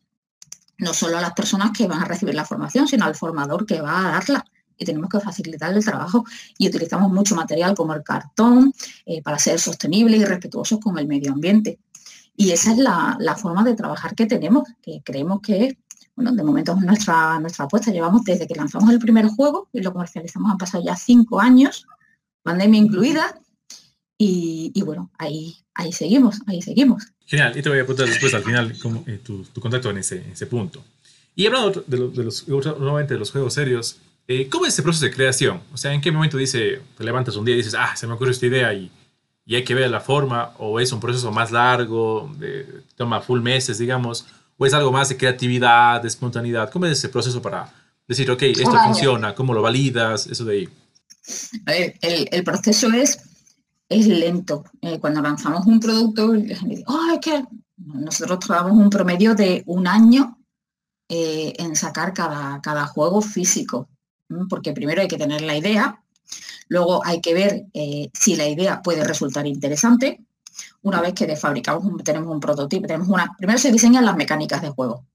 [0.79, 3.81] no solo a las personas que van a recibir la formación, sino al formador que
[3.81, 4.45] va a darla.
[4.77, 6.23] Y tenemos que facilitar el trabajo
[6.57, 8.73] y utilizamos mucho material como el cartón
[9.05, 11.79] eh, para ser sostenibles y respetuosos con el medio ambiente.
[12.35, 15.79] Y esa es la, la, forma de trabajar que tenemos, que creemos que
[16.17, 17.91] bueno, de momento es nuestra, nuestra apuesta.
[17.91, 21.85] Llevamos desde que lanzamos el primer juego y lo comercializamos, han pasado ya cinco años,
[22.41, 23.39] pandemia incluida,
[24.17, 27.03] y, bueno, ahí, ahí seguimos, ahí seguimos.
[27.25, 28.73] Genial, y te voy a preguntar después al final
[29.05, 30.83] eh, tu, contacto en ese, ese punto.
[31.35, 35.05] Y hablando de, de, los, nuevamente de los juegos serios, eh, ¿cómo es ese proceso
[35.05, 35.61] de creación?
[35.71, 38.13] O sea, ¿en qué momento dice, te levantas un día y dices, ah, se me
[38.13, 38.91] ocurrió esta idea y,
[39.45, 40.53] y hay que ver la forma?
[40.57, 44.25] ¿O es un proceso más largo, de, toma full meses, digamos?
[44.57, 46.71] ¿O es algo más de creatividad, de espontaneidad?
[46.71, 47.71] ¿Cómo es ese proceso para
[48.07, 49.35] decir, ok, esto funciona?
[49.35, 50.27] ¿Cómo lo validas?
[50.27, 50.69] Eso de ahí.
[51.65, 53.19] A ver, el, el proceso es,
[53.89, 54.63] es lento.
[54.81, 56.31] Eh, cuando lanzamos un producto,
[56.87, 57.45] oh, es que
[57.77, 60.37] nosotros trabajamos un promedio de un año
[61.09, 63.89] eh, en sacar cada, cada juego físico.
[64.49, 66.03] Porque primero hay que tener la idea,
[66.67, 70.19] luego hay que ver eh, si la idea puede resultar interesante,
[70.81, 74.69] una vez que fabricamos, tenemos un prototipo, tenemos una, primero se diseñan las mecánicas de
[74.69, 75.05] juego.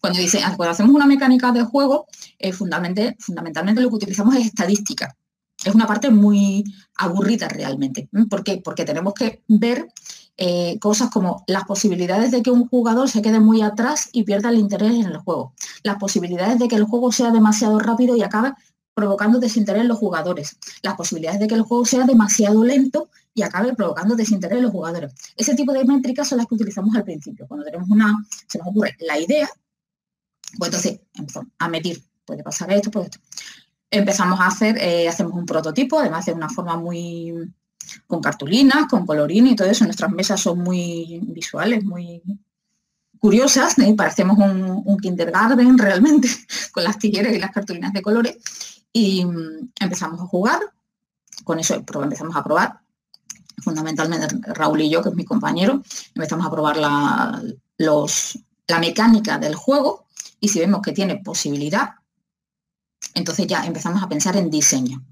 [0.00, 2.06] Cuando, dice, cuando hacemos una mecánica de juego,
[2.52, 5.16] fundamentalmente, fundamentalmente lo que utilizamos es estadística.
[5.64, 6.64] Es una parte muy
[6.96, 8.08] aburrida realmente.
[8.28, 8.60] ¿Por qué?
[8.62, 9.88] Porque tenemos que ver
[10.36, 14.48] eh, cosas como las posibilidades de que un jugador se quede muy atrás y pierda
[14.48, 15.54] el interés en el juego.
[15.82, 18.54] Las posibilidades de que el juego sea demasiado rápido y acabe
[18.94, 20.58] provocando desinterés en los jugadores.
[20.82, 24.72] Las posibilidades de que el juego sea demasiado lento y acabe provocando desinterés en los
[24.72, 25.12] jugadores.
[25.36, 27.46] Ese tipo de métricas son las que utilizamos al principio.
[27.46, 28.14] Cuando tenemos una,
[28.46, 29.48] se nos ocurre la idea,
[30.58, 31.00] pues entonces
[31.58, 33.18] a medir, puede pasar esto, puede esto.
[33.92, 37.34] Empezamos a hacer, eh, hacemos un prototipo, además de una forma muy
[38.06, 39.84] con cartulinas, con colorín y todo eso.
[39.84, 42.22] Nuestras mesas son muy visuales, muy
[43.18, 43.94] curiosas, ¿eh?
[43.96, 46.28] parecemos un, un, kindergarten realmente,
[46.72, 48.38] con las tijeras y las cartulinas de colores.
[48.92, 50.60] Y mm, empezamos a jugar,
[51.44, 52.80] con eso empezamos a probar,
[53.58, 55.82] fundamentalmente Raúl y yo, que es mi compañero,
[56.14, 57.42] empezamos a probar la,
[57.78, 60.06] los, la mecánica del juego
[60.40, 61.90] y si vemos que tiene posibilidad,
[63.14, 65.02] entonces ya empezamos a pensar en diseño.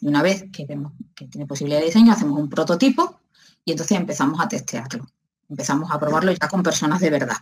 [0.00, 3.20] Y una vez que vemos que tiene posibilidad de diseño, hacemos un prototipo
[3.64, 5.06] y entonces empezamos a testearlo.
[5.48, 7.38] Empezamos a probarlo ya con personas de verdad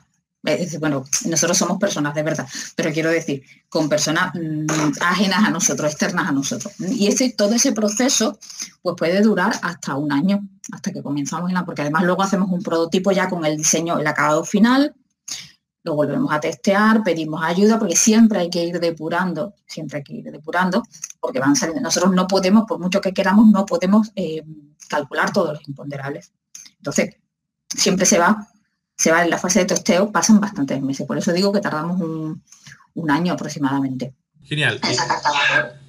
[0.79, 2.47] bueno, nosotros somos personas de verdad,
[2.77, 6.75] pero quiero decir, con personas mm, ajenas a nosotros, externas a nosotros.
[6.81, 8.39] Y ese, todo ese proceso
[8.83, 12.51] pues puede durar hasta un año, hasta que comenzamos en la, porque además luego hacemos
[12.51, 14.95] un prototipo ya con el diseño, el acabado final,
[15.85, 20.15] lo volvemos a testear, pedimos ayuda, porque siempre hay que ir depurando, siempre hay que
[20.15, 20.83] ir depurando,
[21.21, 21.83] porque van saliendo.
[21.83, 24.43] Nosotros no podemos, por mucho que queramos, no podemos eh,
[24.89, 26.33] calcular todos los imponderables.
[26.79, 27.17] Entonces,
[27.69, 28.49] siempre se va
[28.97, 31.07] se va en la fase de testeo, pasan bastantes meses.
[31.07, 34.15] Por eso digo que tardamos un, año aproximadamente.
[34.43, 34.81] Genial.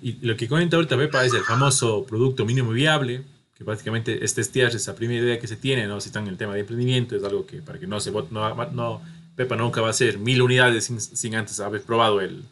[0.02, 4.34] Y, lo que comenta ahorita Pepa es el famoso producto mínimo viable, que básicamente es
[4.34, 6.02] testear esa primera idea que se tiene, ¿no?
[6.02, 8.66] Si están en el tema de emprendimiento, es algo que para que no se no,
[8.72, 9.02] no
[9.36, 12.43] Pepa nunca va a hacer mil unidades sin, antes haber probado el,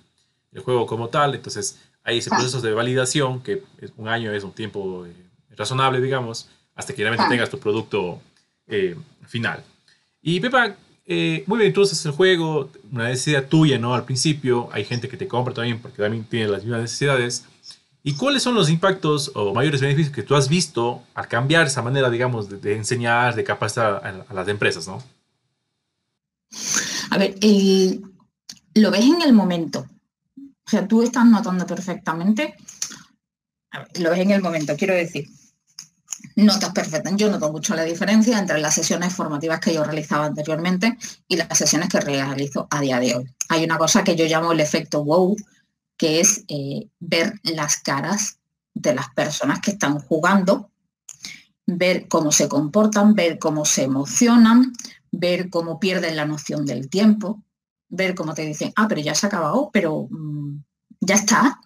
[0.51, 1.35] el, juego como tal.
[1.35, 3.63] Entonces, hay ese proceso de validación, que
[3.97, 5.13] un año es un tiempo eh,
[5.55, 8.21] razonable, digamos, hasta que realmente tengas tu producto
[8.67, 8.95] eh,
[9.27, 9.63] final.
[10.21, 13.93] Y Pepa, eh, muy bien, tú haces el juego, una necesidad tuya, ¿no?
[13.93, 17.45] Al principio, hay gente que te compra también porque también tiene las mismas necesidades.
[18.03, 21.81] ¿Y cuáles son los impactos o mayores beneficios que tú has visto al cambiar esa
[21.81, 25.01] manera, digamos, de, enseñar, de capacitar a, las empresas, ¿no?
[27.09, 27.35] A ver,
[28.75, 29.87] lo ves en el momento.
[30.37, 32.55] O sea, tú estás notando perfectamente,
[33.99, 35.27] lo ves en el momento, quiero decir,
[36.35, 37.13] notas perfectas.
[37.15, 41.57] Yo noto mucho la diferencia entre las sesiones formativas que yo realizaba anteriormente y las
[41.57, 43.35] sesiones que realizo a día de hoy.
[43.49, 45.35] Hay una cosa que yo llamo el efecto wow,
[45.97, 48.39] que es eh, ver las caras
[48.73, 50.71] de las personas que están jugando,
[51.65, 54.73] ver cómo se comportan, ver cómo se emocionan,
[55.13, 57.43] ver cómo pierden la noción del tiempo,
[57.87, 60.57] ver cómo te dicen, ah, pero ya se ha acabado, pero mm,
[61.01, 61.61] ya está.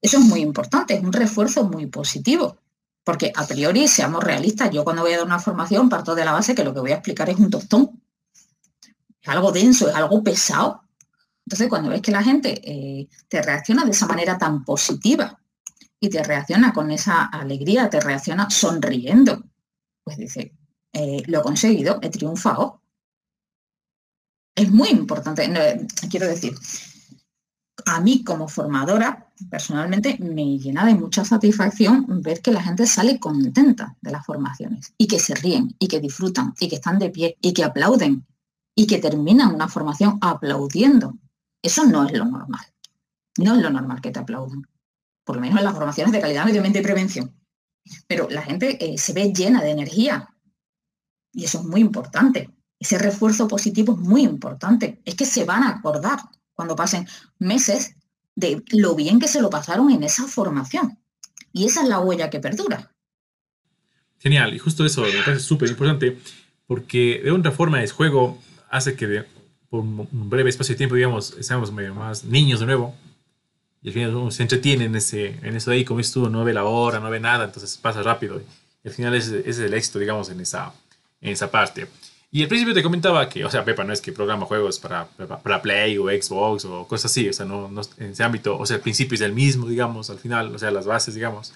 [0.00, 2.56] Eso es muy importante, es un refuerzo muy positivo.
[3.02, 6.32] Porque a priori, seamos realistas, yo cuando voy a dar una formación parto de la
[6.32, 8.00] base que lo que voy a explicar es un tostón.
[9.20, 10.84] Es algo denso, es algo pesado.
[11.44, 15.40] Entonces, cuando ves que la gente eh, te reacciona de esa manera tan positiva
[15.98, 19.42] y te reacciona con esa alegría, te reacciona sonriendo,
[20.04, 20.54] pues dice,
[20.92, 22.80] eh, lo he conseguido, he triunfado.
[24.54, 25.48] Es muy importante,
[26.10, 26.54] quiero decir,
[27.86, 33.18] a mí como formadora, personalmente, me llena de mucha satisfacción ver que la gente sale
[33.18, 37.10] contenta de las formaciones y que se ríen y que disfrutan y que están de
[37.10, 38.26] pie y que aplauden
[38.74, 41.14] y que terminan una formación aplaudiendo.
[41.62, 42.64] Eso no es lo normal.
[43.38, 44.66] No es lo normal que te aplaudan.
[45.24, 47.34] Por lo menos en las formaciones de calidad, medio ambiente y prevención.
[48.06, 50.29] Pero la gente eh, se ve llena de energía.
[51.32, 52.50] Y eso es muy importante.
[52.78, 55.00] Ese refuerzo positivo es muy importante.
[55.04, 56.18] Es que se van a acordar
[56.54, 57.06] cuando pasen
[57.38, 57.94] meses
[58.34, 60.98] de lo bien que se lo pasaron en esa formación.
[61.52, 62.90] Y esa es la huella que perdura.
[64.18, 66.18] Genial, y justo eso me parece súper importante,
[66.66, 69.24] porque de otra forma el juego hace que
[69.70, 72.94] por un breve espacio de tiempo, digamos, seamos más niños de nuevo,
[73.82, 76.44] y al final uno se entretiene en, ese, en eso de ahí, como estuvo, no
[76.44, 78.42] ve la hora, no ve nada, entonces pasa rápido,
[78.84, 80.74] y al final ese, es el éxito, digamos, en esa,
[81.20, 81.86] en esa parte.
[82.32, 85.06] Y al principio te comentaba que, o sea, Pepa no es que programa juegos para,
[85.06, 88.64] para Play o Xbox o cosas así, o sea, no, no, en ese ámbito, o
[88.64, 91.52] sea, el principio es el mismo, digamos, al final, o sea, las bases, digamos,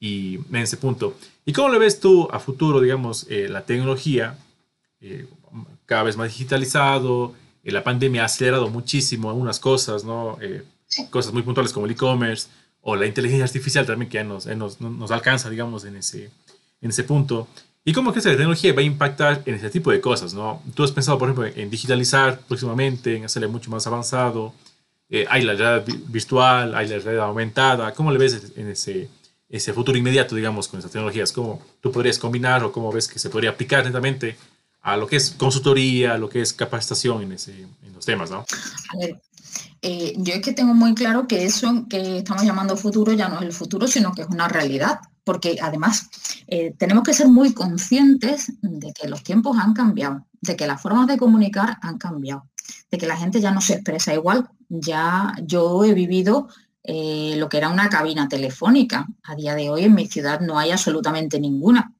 [0.00, 1.16] y en ese punto.
[1.44, 4.36] ¿Y cómo le ves tú a futuro, digamos, eh, la tecnología,
[5.00, 5.26] eh,
[5.86, 7.32] cada vez más digitalizado,
[7.62, 10.38] eh, la pandemia ha acelerado muchísimo algunas cosas, ¿no?
[11.10, 12.48] cosas muy puntuales como el e-commerce
[12.82, 16.30] o la inteligencia artificial también que ya nos, nos, nos alcanza, digamos, en ese,
[16.80, 17.48] en ese punto.
[17.86, 20.32] ¿Y cómo que esta tecnología va a impactar en ese tipo de cosas?
[20.32, 20.62] ¿no?
[20.74, 24.54] Tú has pensado, por ejemplo, en digitalizar próximamente, en hacerle mucho más avanzado.
[25.10, 27.92] Eh, hay la realidad virtual, hay la realidad aumentada.
[27.92, 29.10] ¿Cómo le ves en ese,
[29.50, 31.30] ese futuro inmediato, digamos, con estas tecnologías?
[31.30, 34.38] ¿Cómo tú podrías combinar o cómo ves que se podría aplicar netamente
[34.80, 38.30] a lo que es consultoría, a lo que es capacitación en, ese, en los temas?
[38.30, 38.46] ¿no?
[38.94, 39.20] A ver,
[39.82, 43.36] eh, yo es que tengo muy claro que eso que estamos llamando futuro ya no
[43.36, 46.08] es el futuro, sino que es una realidad porque además
[46.46, 50.80] eh, tenemos que ser muy conscientes de que los tiempos han cambiado, de que las
[50.80, 52.48] formas de comunicar han cambiado,
[52.90, 54.48] de que la gente ya no se expresa igual.
[54.68, 56.48] Ya yo he vivido
[56.82, 59.06] eh, lo que era una cabina telefónica.
[59.24, 61.94] A día de hoy en mi ciudad no hay absolutamente ninguna.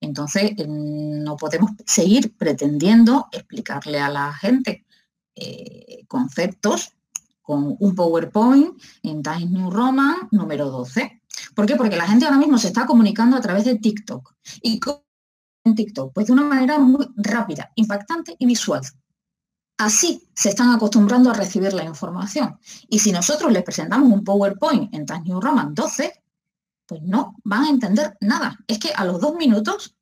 [0.00, 4.84] Entonces mm, no podemos seguir pretendiendo explicarle a la gente
[5.36, 6.94] eh, conceptos
[7.42, 11.19] con un PowerPoint en Times New Roman número 12
[11.60, 11.76] ¿Por qué?
[11.76, 14.34] Porque la gente ahora mismo se está comunicando a través de TikTok.
[14.62, 14.80] ¿Y
[15.64, 16.10] en TikTok?
[16.14, 18.80] Pues de una manera muy rápida, impactante y visual.
[19.76, 22.58] Así se están acostumbrando a recibir la información.
[22.88, 26.22] Y si nosotros les presentamos un PowerPoint en Times New Roman 12,
[26.86, 28.56] pues no van a entender nada.
[28.66, 29.94] Es que a los dos minutos,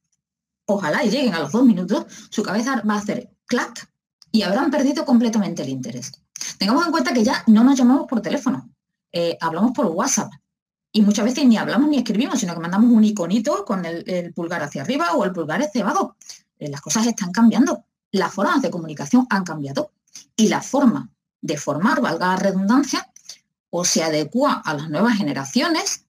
[0.64, 3.90] ojalá y lleguen a los dos minutos, su cabeza va a hacer clac
[4.30, 6.12] y habrán perdido completamente el interés.
[6.56, 8.70] Tengamos en cuenta que ya no nos llamamos por teléfono,
[9.10, 10.30] eh, hablamos por WhatsApp.
[10.92, 14.62] Y muchas veces ni hablamos ni escribimos, sino que mandamos un iconito con el, pulgar
[14.62, 16.16] hacia arriba o el pulgar cebado.
[16.58, 17.84] Eh, las cosas están cambiando.
[18.10, 19.92] Las formas de comunicación han cambiado.
[20.34, 21.10] Y la forma
[21.40, 23.10] de formar, valga la redundancia,
[23.70, 26.06] o se adecua a las nuevas generaciones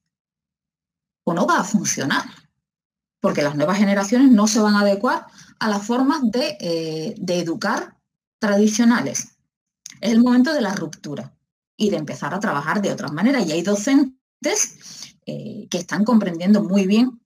[1.24, 2.24] o no va a funcionar.
[3.20, 5.26] Porque las nuevas generaciones no se van a adecuar
[5.58, 7.98] a las formas de, eh, de educar
[8.38, 9.36] tradicionales.
[10.00, 11.34] Es el momento de la ruptura
[11.76, 13.42] y de empezar a trabajar de otra manera.
[13.42, 17.20] Y hay docentes eh, que están comprendiendo muy bien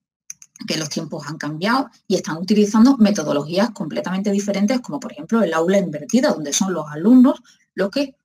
[0.66, 5.52] que los tiempos han cambiado y están utilizando metodologías completamente diferentes, como por ejemplo el
[5.52, 7.42] aula invertida, donde son los alumnos
[7.74, 8.16] los que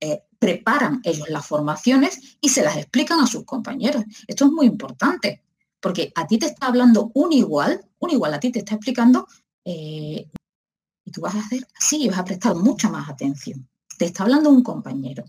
[0.00, 4.04] eh, preparan ellos las formaciones y se las explican a sus compañeros.
[4.26, 5.42] Esto es muy importante,
[5.80, 9.26] porque a ti te está hablando un igual, un igual a ti te está explicando
[9.64, 10.30] eh,
[11.04, 13.68] y tú vas a hacer así y vas a prestar mucha más atención.
[13.96, 15.24] Te está hablando un compañero.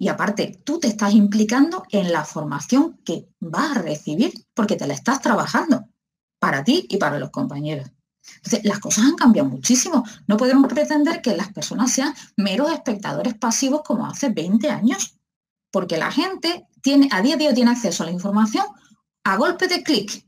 [0.00, 4.86] Y aparte, tú te estás implicando en la formación que vas a recibir porque te
[4.86, 5.90] la estás trabajando
[6.38, 7.90] para ti y para los compañeros.
[8.36, 10.02] Entonces, las cosas han cambiado muchísimo.
[10.26, 15.18] No podemos pretender que las personas sean meros espectadores pasivos como hace 20 años,
[15.70, 18.64] porque la gente tiene, a día de hoy tiene acceso a la información
[19.24, 20.26] a golpe de clic.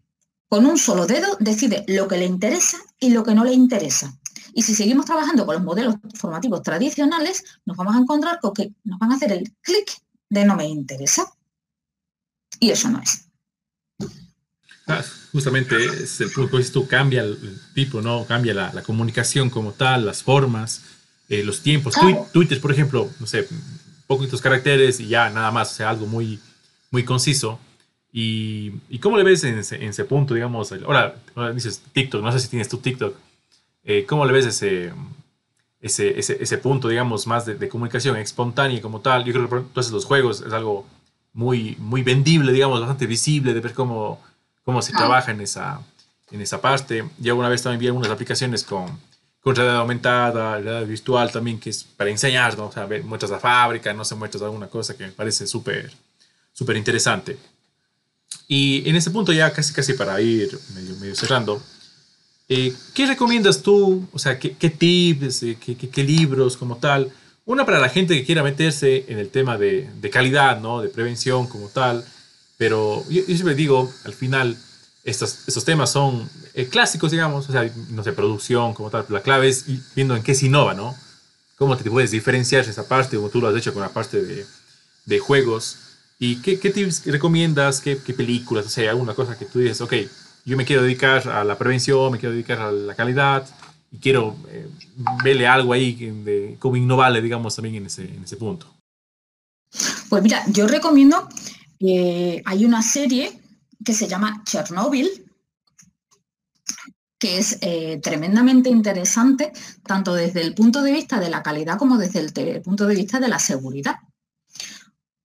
[0.51, 4.21] Con un solo dedo decide lo que le interesa y lo que no le interesa.
[4.55, 8.73] Y si seguimos trabajando con los modelos formativos tradicionales, nos vamos a encontrar con que
[8.85, 9.91] nos van a hacer el clic
[10.29, 11.33] de no me interesa.
[12.61, 13.27] Y eso no es.
[14.87, 18.25] Ah, justamente es el punto, esto cambia el tipo, ¿no?
[18.27, 20.83] Cambia la, comunicación como tal, las formas,
[21.29, 21.95] eh, los tiempos.
[22.33, 23.49] Twitter, por ejemplo, no sé,
[24.07, 26.41] poquitos caracteres y ya nada más, o sea, algo muy,
[26.91, 27.59] muy conciso.
[28.13, 30.71] Y, y cómo le ves en ese, punto, digamos?
[30.73, 33.17] Ahora, ahora, dices TikTok, no sé si tienes tu TikTok.
[33.85, 34.93] Eh, ¿Cómo le ves ese,
[35.81, 39.25] ese, ese, punto, digamos, más de, comunicación espontánea como tal?
[39.25, 40.87] Yo creo que entonces los juegos es algo
[41.33, 44.23] muy, muy vendible, digamos, bastante visible de ver cómo,
[44.65, 45.81] cómo se trabaja en esa,
[46.31, 47.05] en esa parte.
[47.19, 48.87] Yo alguna vez también vi algunas aplicaciones con,
[49.41, 52.67] con realidad aumentada, realidad virtual también, que es para enseñar, ¿no?
[52.67, 55.93] O sea, muestras la fábrica, no se muestras alguna cosa que me parece súper,
[56.53, 57.37] súper interesante.
[58.47, 61.61] Y en ese punto ya casi, casi para ir medio, medio cerrando,
[62.55, 64.07] eh, ¿qué recomiendas tú?
[64.13, 67.11] O sea, ¿qué, tips, eh, qué, qué, libros como tal?
[67.47, 70.83] Una para la gente que quiera meterse en el tema de, de calidad, ¿no?
[70.83, 72.05] De prevención como tal.
[72.59, 74.59] Pero yo, yo siempre digo, al final,
[75.03, 79.23] estos, estos temas son eh, clásicos, digamos, o sea, no sé, producción como tal, la
[79.23, 80.95] clave es viendo en qué se innova, ¿no?
[81.57, 84.45] Cómo te puedes diferenciar esa parte, como tú lo has hecho con la parte de,
[85.07, 85.79] de juegos.
[86.19, 87.81] ¿Y qué, qué, tips recomiendas?
[87.81, 88.67] ¿Qué, ¿Qué, películas?
[88.67, 89.95] O sea, alguna cosa que tú dices, ok,
[90.45, 93.47] yo me quiero dedicar a la prevención, me quiero dedicar a la calidad
[93.91, 94.69] y quiero eh,
[95.23, 98.67] verle algo ahí de, como innovarle, digamos, también en ese, en ese punto.
[100.09, 101.29] Pues mira, yo recomiendo,
[101.79, 103.41] que hay una serie
[103.85, 105.09] que se llama Chernobyl,
[107.19, 109.53] que es eh, tremendamente interesante
[109.85, 113.21] tanto desde el punto de vista de la calidad como desde el, punto de vista
[113.21, 113.97] de la seguridad,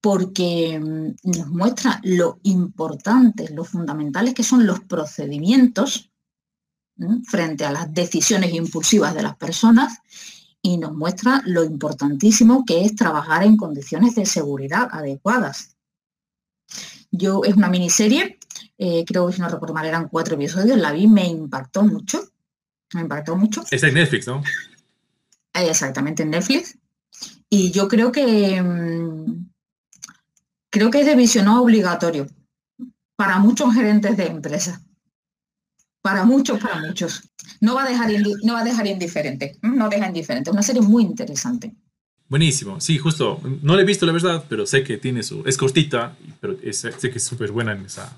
[0.07, 6.13] porque mm, nos muestra lo importantes, lo fundamentales que son los procedimientos
[7.25, 9.97] frente a las decisiones impulsivas de las personas
[10.61, 15.75] y nos muestra lo importantísimo que es trabajar en condiciones de seguridad adecuadas.
[17.11, 18.39] Yo es una miniserie
[18.77, 22.31] eh, creo que si no recuerdo mal eran cuatro episodios, la vi, me impactó mucho,
[22.93, 23.61] me impactó mucho.
[23.69, 24.41] Es en Netflix, ¿no?
[25.53, 26.77] Eh, exactamente, en Netflix.
[27.49, 29.46] Y yo creo que mm,
[30.69, 32.27] creo que es de visionado obligatorio
[33.15, 34.81] para muchos gerentes de empresas.
[36.01, 37.23] Para muchos, para muchos.
[37.59, 38.09] No va a dejar,
[38.43, 39.57] no va a dejar indiferente.
[39.61, 40.51] No deja indiferente.
[40.51, 41.75] Una serie muy interesante.
[42.29, 43.41] Buenísimo, sí, justo.
[43.61, 45.43] No la he visto la verdad, pero sé que tiene su.
[45.45, 48.17] Es cortita, pero sé que es súper buena en esa,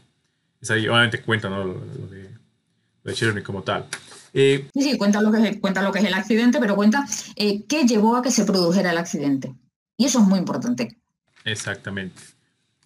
[0.62, 1.64] es ahí, obviamente cuenta ¿no?
[1.64, 1.74] lo,
[2.10, 2.30] de,
[3.04, 3.88] lo como tal.
[4.34, 7.06] Eh, sí, sí, cuenta lo, que es, cuenta lo que es el accidente, pero cuenta
[7.36, 9.56] eh, qué llevó a que se produjera el accidente.
[9.98, 10.98] Y eso es muy importante.
[11.46, 12.22] Exactamente.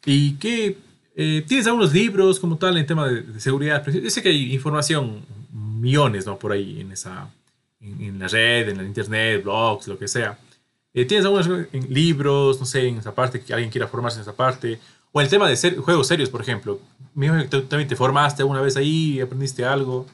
[0.06, 0.78] ¿Y qué?
[1.16, 3.86] Eh, ¿Tienes algunos libros como tal en tema de, seguridad?
[3.86, 6.38] Yo sé que hay información, millones, ¿no?
[6.38, 7.30] Por ahí en, esa,
[7.80, 10.38] en, la red, en la internet, blogs, lo que sea.
[10.92, 11.48] ¿Tienes algunos
[11.90, 14.80] libros, no sé, en esa parte, que alguien quiera formarse en esa parte?
[15.12, 16.80] O el tema de ser, juegos serios, por ejemplo.
[17.50, 19.20] ¿Tú también te formaste alguna vez ahí?
[19.20, 20.08] ¿Aprendiste algo?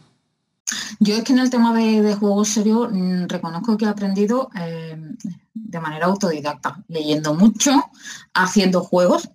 [1.00, 4.98] Yo es que en el tema de, juegos serios mm, reconozco que he aprendido eh,
[5.54, 7.72] de manera autodidacta, leyendo mucho,
[8.34, 9.30] haciendo juegos,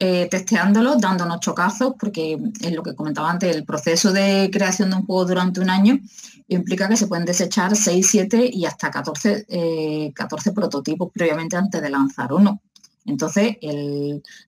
[0.00, 4.96] eh, testeándolos, dándonos chocazos, porque es lo que comentaba antes, el proceso de creación de
[4.96, 5.98] un juego durante un año
[6.46, 11.82] implica que se pueden desechar 6, 7 y hasta 14, 14 eh, prototipos previamente antes
[11.82, 12.62] de lanzar uno.
[13.06, 13.56] Entonces,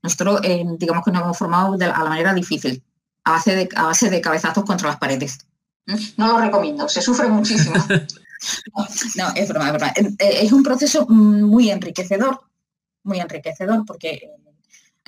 [0.02, 2.82] nosotros eh, digamos que nos hemos formado de, a la manera difícil,
[3.24, 5.38] a base, de, a base de cabezazos contra las paredes.
[5.86, 5.96] ¿Mm?
[6.16, 7.74] No lo recomiendo, se sufre muchísimo.
[9.16, 9.92] no, es broma, es broma.
[9.96, 12.40] Eh, es un proceso muy enriquecedor,
[13.02, 14.30] muy enriquecedor porque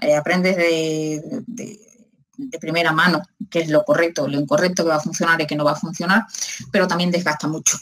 [0.02, 1.78] eh, aprendes de,
[2.60, 5.64] primera mano qué es lo correcto, lo incorrecto que va a funcionar y que no
[5.64, 6.24] va a funcionar,
[6.70, 7.78] pero también desgasta mucho.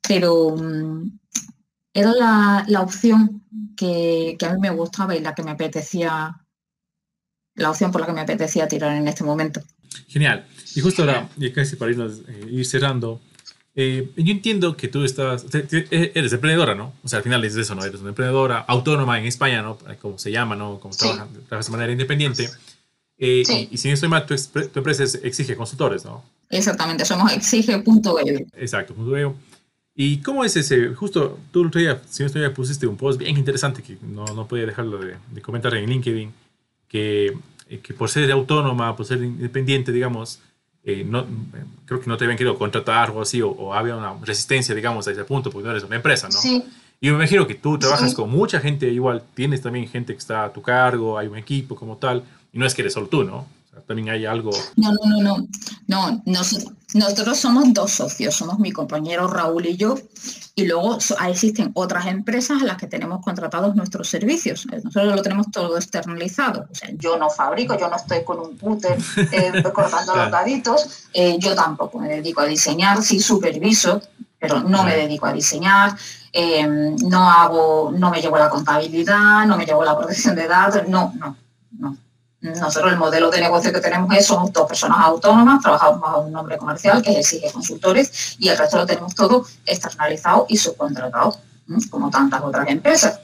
[0.00, 1.18] Pero mm,
[1.92, 2.12] era
[2.66, 3.42] la, opción
[3.76, 6.36] que, a mí me gustaba y la que me apetecía,
[7.54, 9.62] la opción por la que me apetecía tirar en este momento.
[10.08, 10.46] Genial.
[10.74, 13.20] Y justo ahora, y casi para eh, ir cerrando,
[13.74, 15.46] eh, yo entiendo que tú estás,
[15.90, 16.92] eres emprendedora, ¿no?
[17.02, 17.82] O sea, al final es eso, ¿no?
[17.84, 19.78] Eres una emprendedora autónoma en España, ¿no?
[20.00, 20.78] Como se llama, ¿no?
[20.78, 22.50] Como trabajas, de manera independiente.
[23.16, 24.34] Eh, y, si no estoy mal, tu,
[24.74, 26.22] empresa exige consultores, ¿no?
[26.50, 28.46] Exactamente, somos exige.eu.
[28.56, 29.36] Exacto, punto
[29.94, 30.88] ¿Y cómo es ese?
[30.94, 34.24] Justo tú el otro día, si no estoy pusiste un post bien interesante que no,
[34.24, 36.32] no podía dejarlo de, comentar en LinkedIn,
[36.88, 37.36] que,
[37.68, 40.40] eh, que, por ser autónoma, por ser independiente, digamos,
[40.84, 41.24] eh, no,
[41.86, 45.12] creo que no te habían querido contratar o así, o, había una resistencia, digamos, a
[45.12, 46.38] ese punto, porque no eres una empresa, ¿no?
[46.38, 46.64] Sí.
[47.00, 50.44] Y me imagino que tú trabajas con mucha gente, igual tienes también gente que está
[50.44, 52.22] a tu cargo, hay un equipo como tal,
[52.52, 53.46] y no es que eres solo tú, ¿no?
[53.86, 54.50] También hay algo...
[54.76, 55.48] No, no, no, no.
[55.86, 59.96] no nosotros, nosotros somos dos socios, somos mi compañero Raúl y yo,
[60.54, 64.66] y luego existen otras empresas a las que tenemos contratados nuestros servicios.
[64.66, 66.66] Nosotros lo tenemos todo externalizado.
[66.70, 68.98] O sea, yo no fabrico, yo no estoy con un cúter
[69.32, 74.02] eh, cortando los daditos, eh, yo tampoco me dedico a diseñar, sí superviso,
[74.38, 75.96] pero no me dedico a diseñar,
[76.32, 80.86] eh, no hago, no me llevo la contabilidad, no me llevo la protección de datos,
[80.88, 81.36] no, no, no.
[82.42, 86.32] Nosotros el modelo de negocio que tenemos es, somos dos personas autónomas, trabajamos bajo un
[86.32, 91.38] nombre comercial que es Exige Consultores y el resto lo tenemos todo externalizado y subcontratado,
[91.88, 93.20] como tantas otras empresas.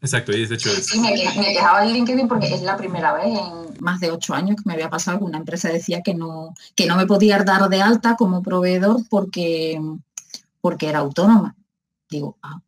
[0.00, 0.86] Exacto, y de hecho es...
[0.86, 4.32] Sí, me, me, quejaba en LinkedIn porque es la primera vez en más de ocho
[4.32, 7.38] años que me había pasado que una empresa decía que no, que no me podía
[7.40, 9.78] dar de alta como proveedor porque,
[10.62, 11.56] porque era autónoma.
[12.08, 12.62] Digo, ah,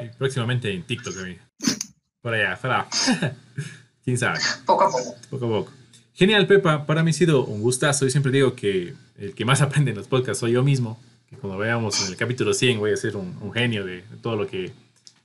[0.00, 1.47] y próximamente en TikTok también.
[2.28, 2.86] Por allá, para.
[4.04, 4.38] ¿Quién sabe?
[4.66, 5.14] Poco a poco.
[5.30, 5.72] Poco a poco.
[6.12, 6.84] Genial, Pepa.
[6.84, 8.04] Para mí ha sido un gustazo.
[8.04, 11.00] Yo siempre digo que el que más aprende en los podcasts soy yo mismo.
[11.30, 14.46] Que cuando veamos en el capítulo 100 voy a ser un, genio de, todo lo
[14.46, 14.72] que,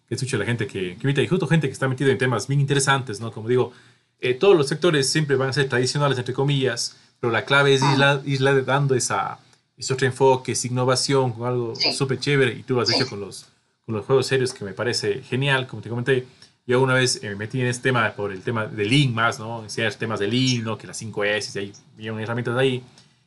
[0.08, 1.22] que escucha la gente que, que invita.
[1.22, 3.34] Y justo gente que está metida en temas bien interesantes, ¿no?
[3.34, 3.74] Como digo,
[4.22, 7.82] eh, todos los sectores siempre van a ser tradicionales, entre comillas, pero la clave es
[7.84, 9.40] irla, dando esa,
[9.76, 12.54] ese otro enfoque, esa innovación con algo súper chévere.
[12.54, 13.48] Y tú lo has hecho con los,
[13.86, 16.26] con los juegos serios que me parece genial, como te comenté.
[16.66, 19.64] Yo una vez me metí en este tema por el tema de Lean más, ¿no?
[19.64, 20.78] Hacías temas de Lean, ¿no?
[20.78, 22.82] Que las 5S, y ahí vienen herramientas ahí.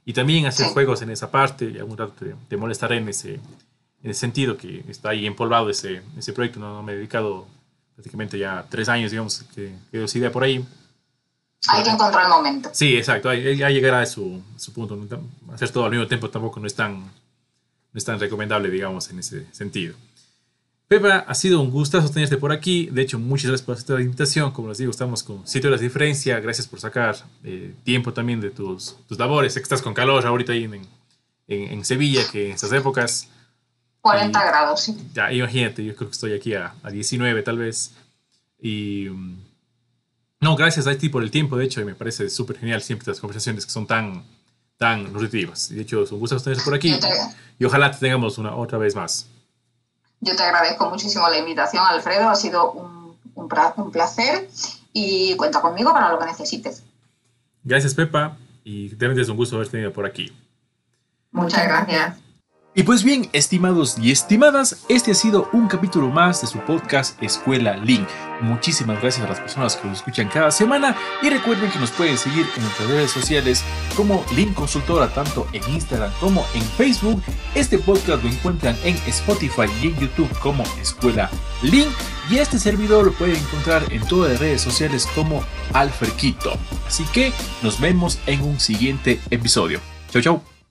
[0.06, 2.14] Y también hacer juegos en esa parte, y algún rato
[2.48, 6.82] te, molestaré en ese, en ese sentido, que está ahí empolvado ese, ese proyecto, ¿no?
[6.82, 7.46] Me he dedicado
[7.94, 10.64] prácticamente ya tres años, digamos, que quedó esa idea por ahí.
[11.68, 12.70] Hay que encontrar el momento.
[12.72, 14.98] Sí, exacto, ahí, llegará a su, su punto.
[15.52, 17.10] Hacer todo al mismo tiempo tampoco no es tan, no
[17.92, 19.94] es tan recomendable, digamos, en ese sentido.
[20.88, 22.86] Pepa, ha sido un gustazo tenerte por aquí.
[22.92, 24.52] De hecho, muchas gracias por la invitación.
[24.52, 26.38] Como les digo, estamos con 7 horas de diferencia.
[26.38, 29.54] Gracias por sacar eh, tiempo también de tus, tus labores.
[29.54, 30.86] Sé que estás con calor ahorita ahí en,
[31.48, 33.28] en, Sevilla, que en estas épocas.
[34.00, 34.96] 40 grados, sí.
[35.12, 37.92] Ya, imagínate, yo creo que estoy aquí a, a 19 tal vez.
[38.60, 39.08] Y.
[39.08, 39.46] Mm,
[40.40, 43.08] no, gracias a ti por el tiempo, de hecho, y me parece súper genial siempre
[43.08, 44.22] las conversaciones que son tan,
[44.76, 45.70] tan nutritivas.
[45.70, 46.94] De hecho, es un gusto tenerte por aquí.
[47.58, 49.28] Y ojalá te tengamos una otra vez más.
[50.20, 52.28] Yo te agradezco muchísimo la invitación, Alfredo.
[52.28, 54.48] Ha sido un, un, placer
[54.92, 56.82] y cuenta conmigo para lo que necesites.
[57.62, 58.36] Gracias, Pepa.
[58.64, 60.32] Y realmente es un gusto haberte tenido por aquí.
[61.30, 62.25] Muchas gracias.
[62.78, 67.20] Y pues bien, estimados y estimadas, este ha sido un capítulo más de su podcast
[67.22, 68.06] Escuela Link.
[68.42, 72.18] Muchísimas gracias a las personas que lo escuchan cada semana y recuerden que nos pueden
[72.18, 73.64] seguir en nuestras redes sociales
[73.96, 77.22] como Link Consultora, tanto en Instagram como en Facebook.
[77.54, 81.30] Este podcast lo encuentran en Spotify y en YouTube como Escuela
[81.62, 81.88] Link
[82.30, 86.52] y este servidor lo pueden encontrar en todas las redes sociales como Alferquito.
[86.86, 89.80] Así que nos vemos en un siguiente episodio.
[90.10, 90.55] Chau chau.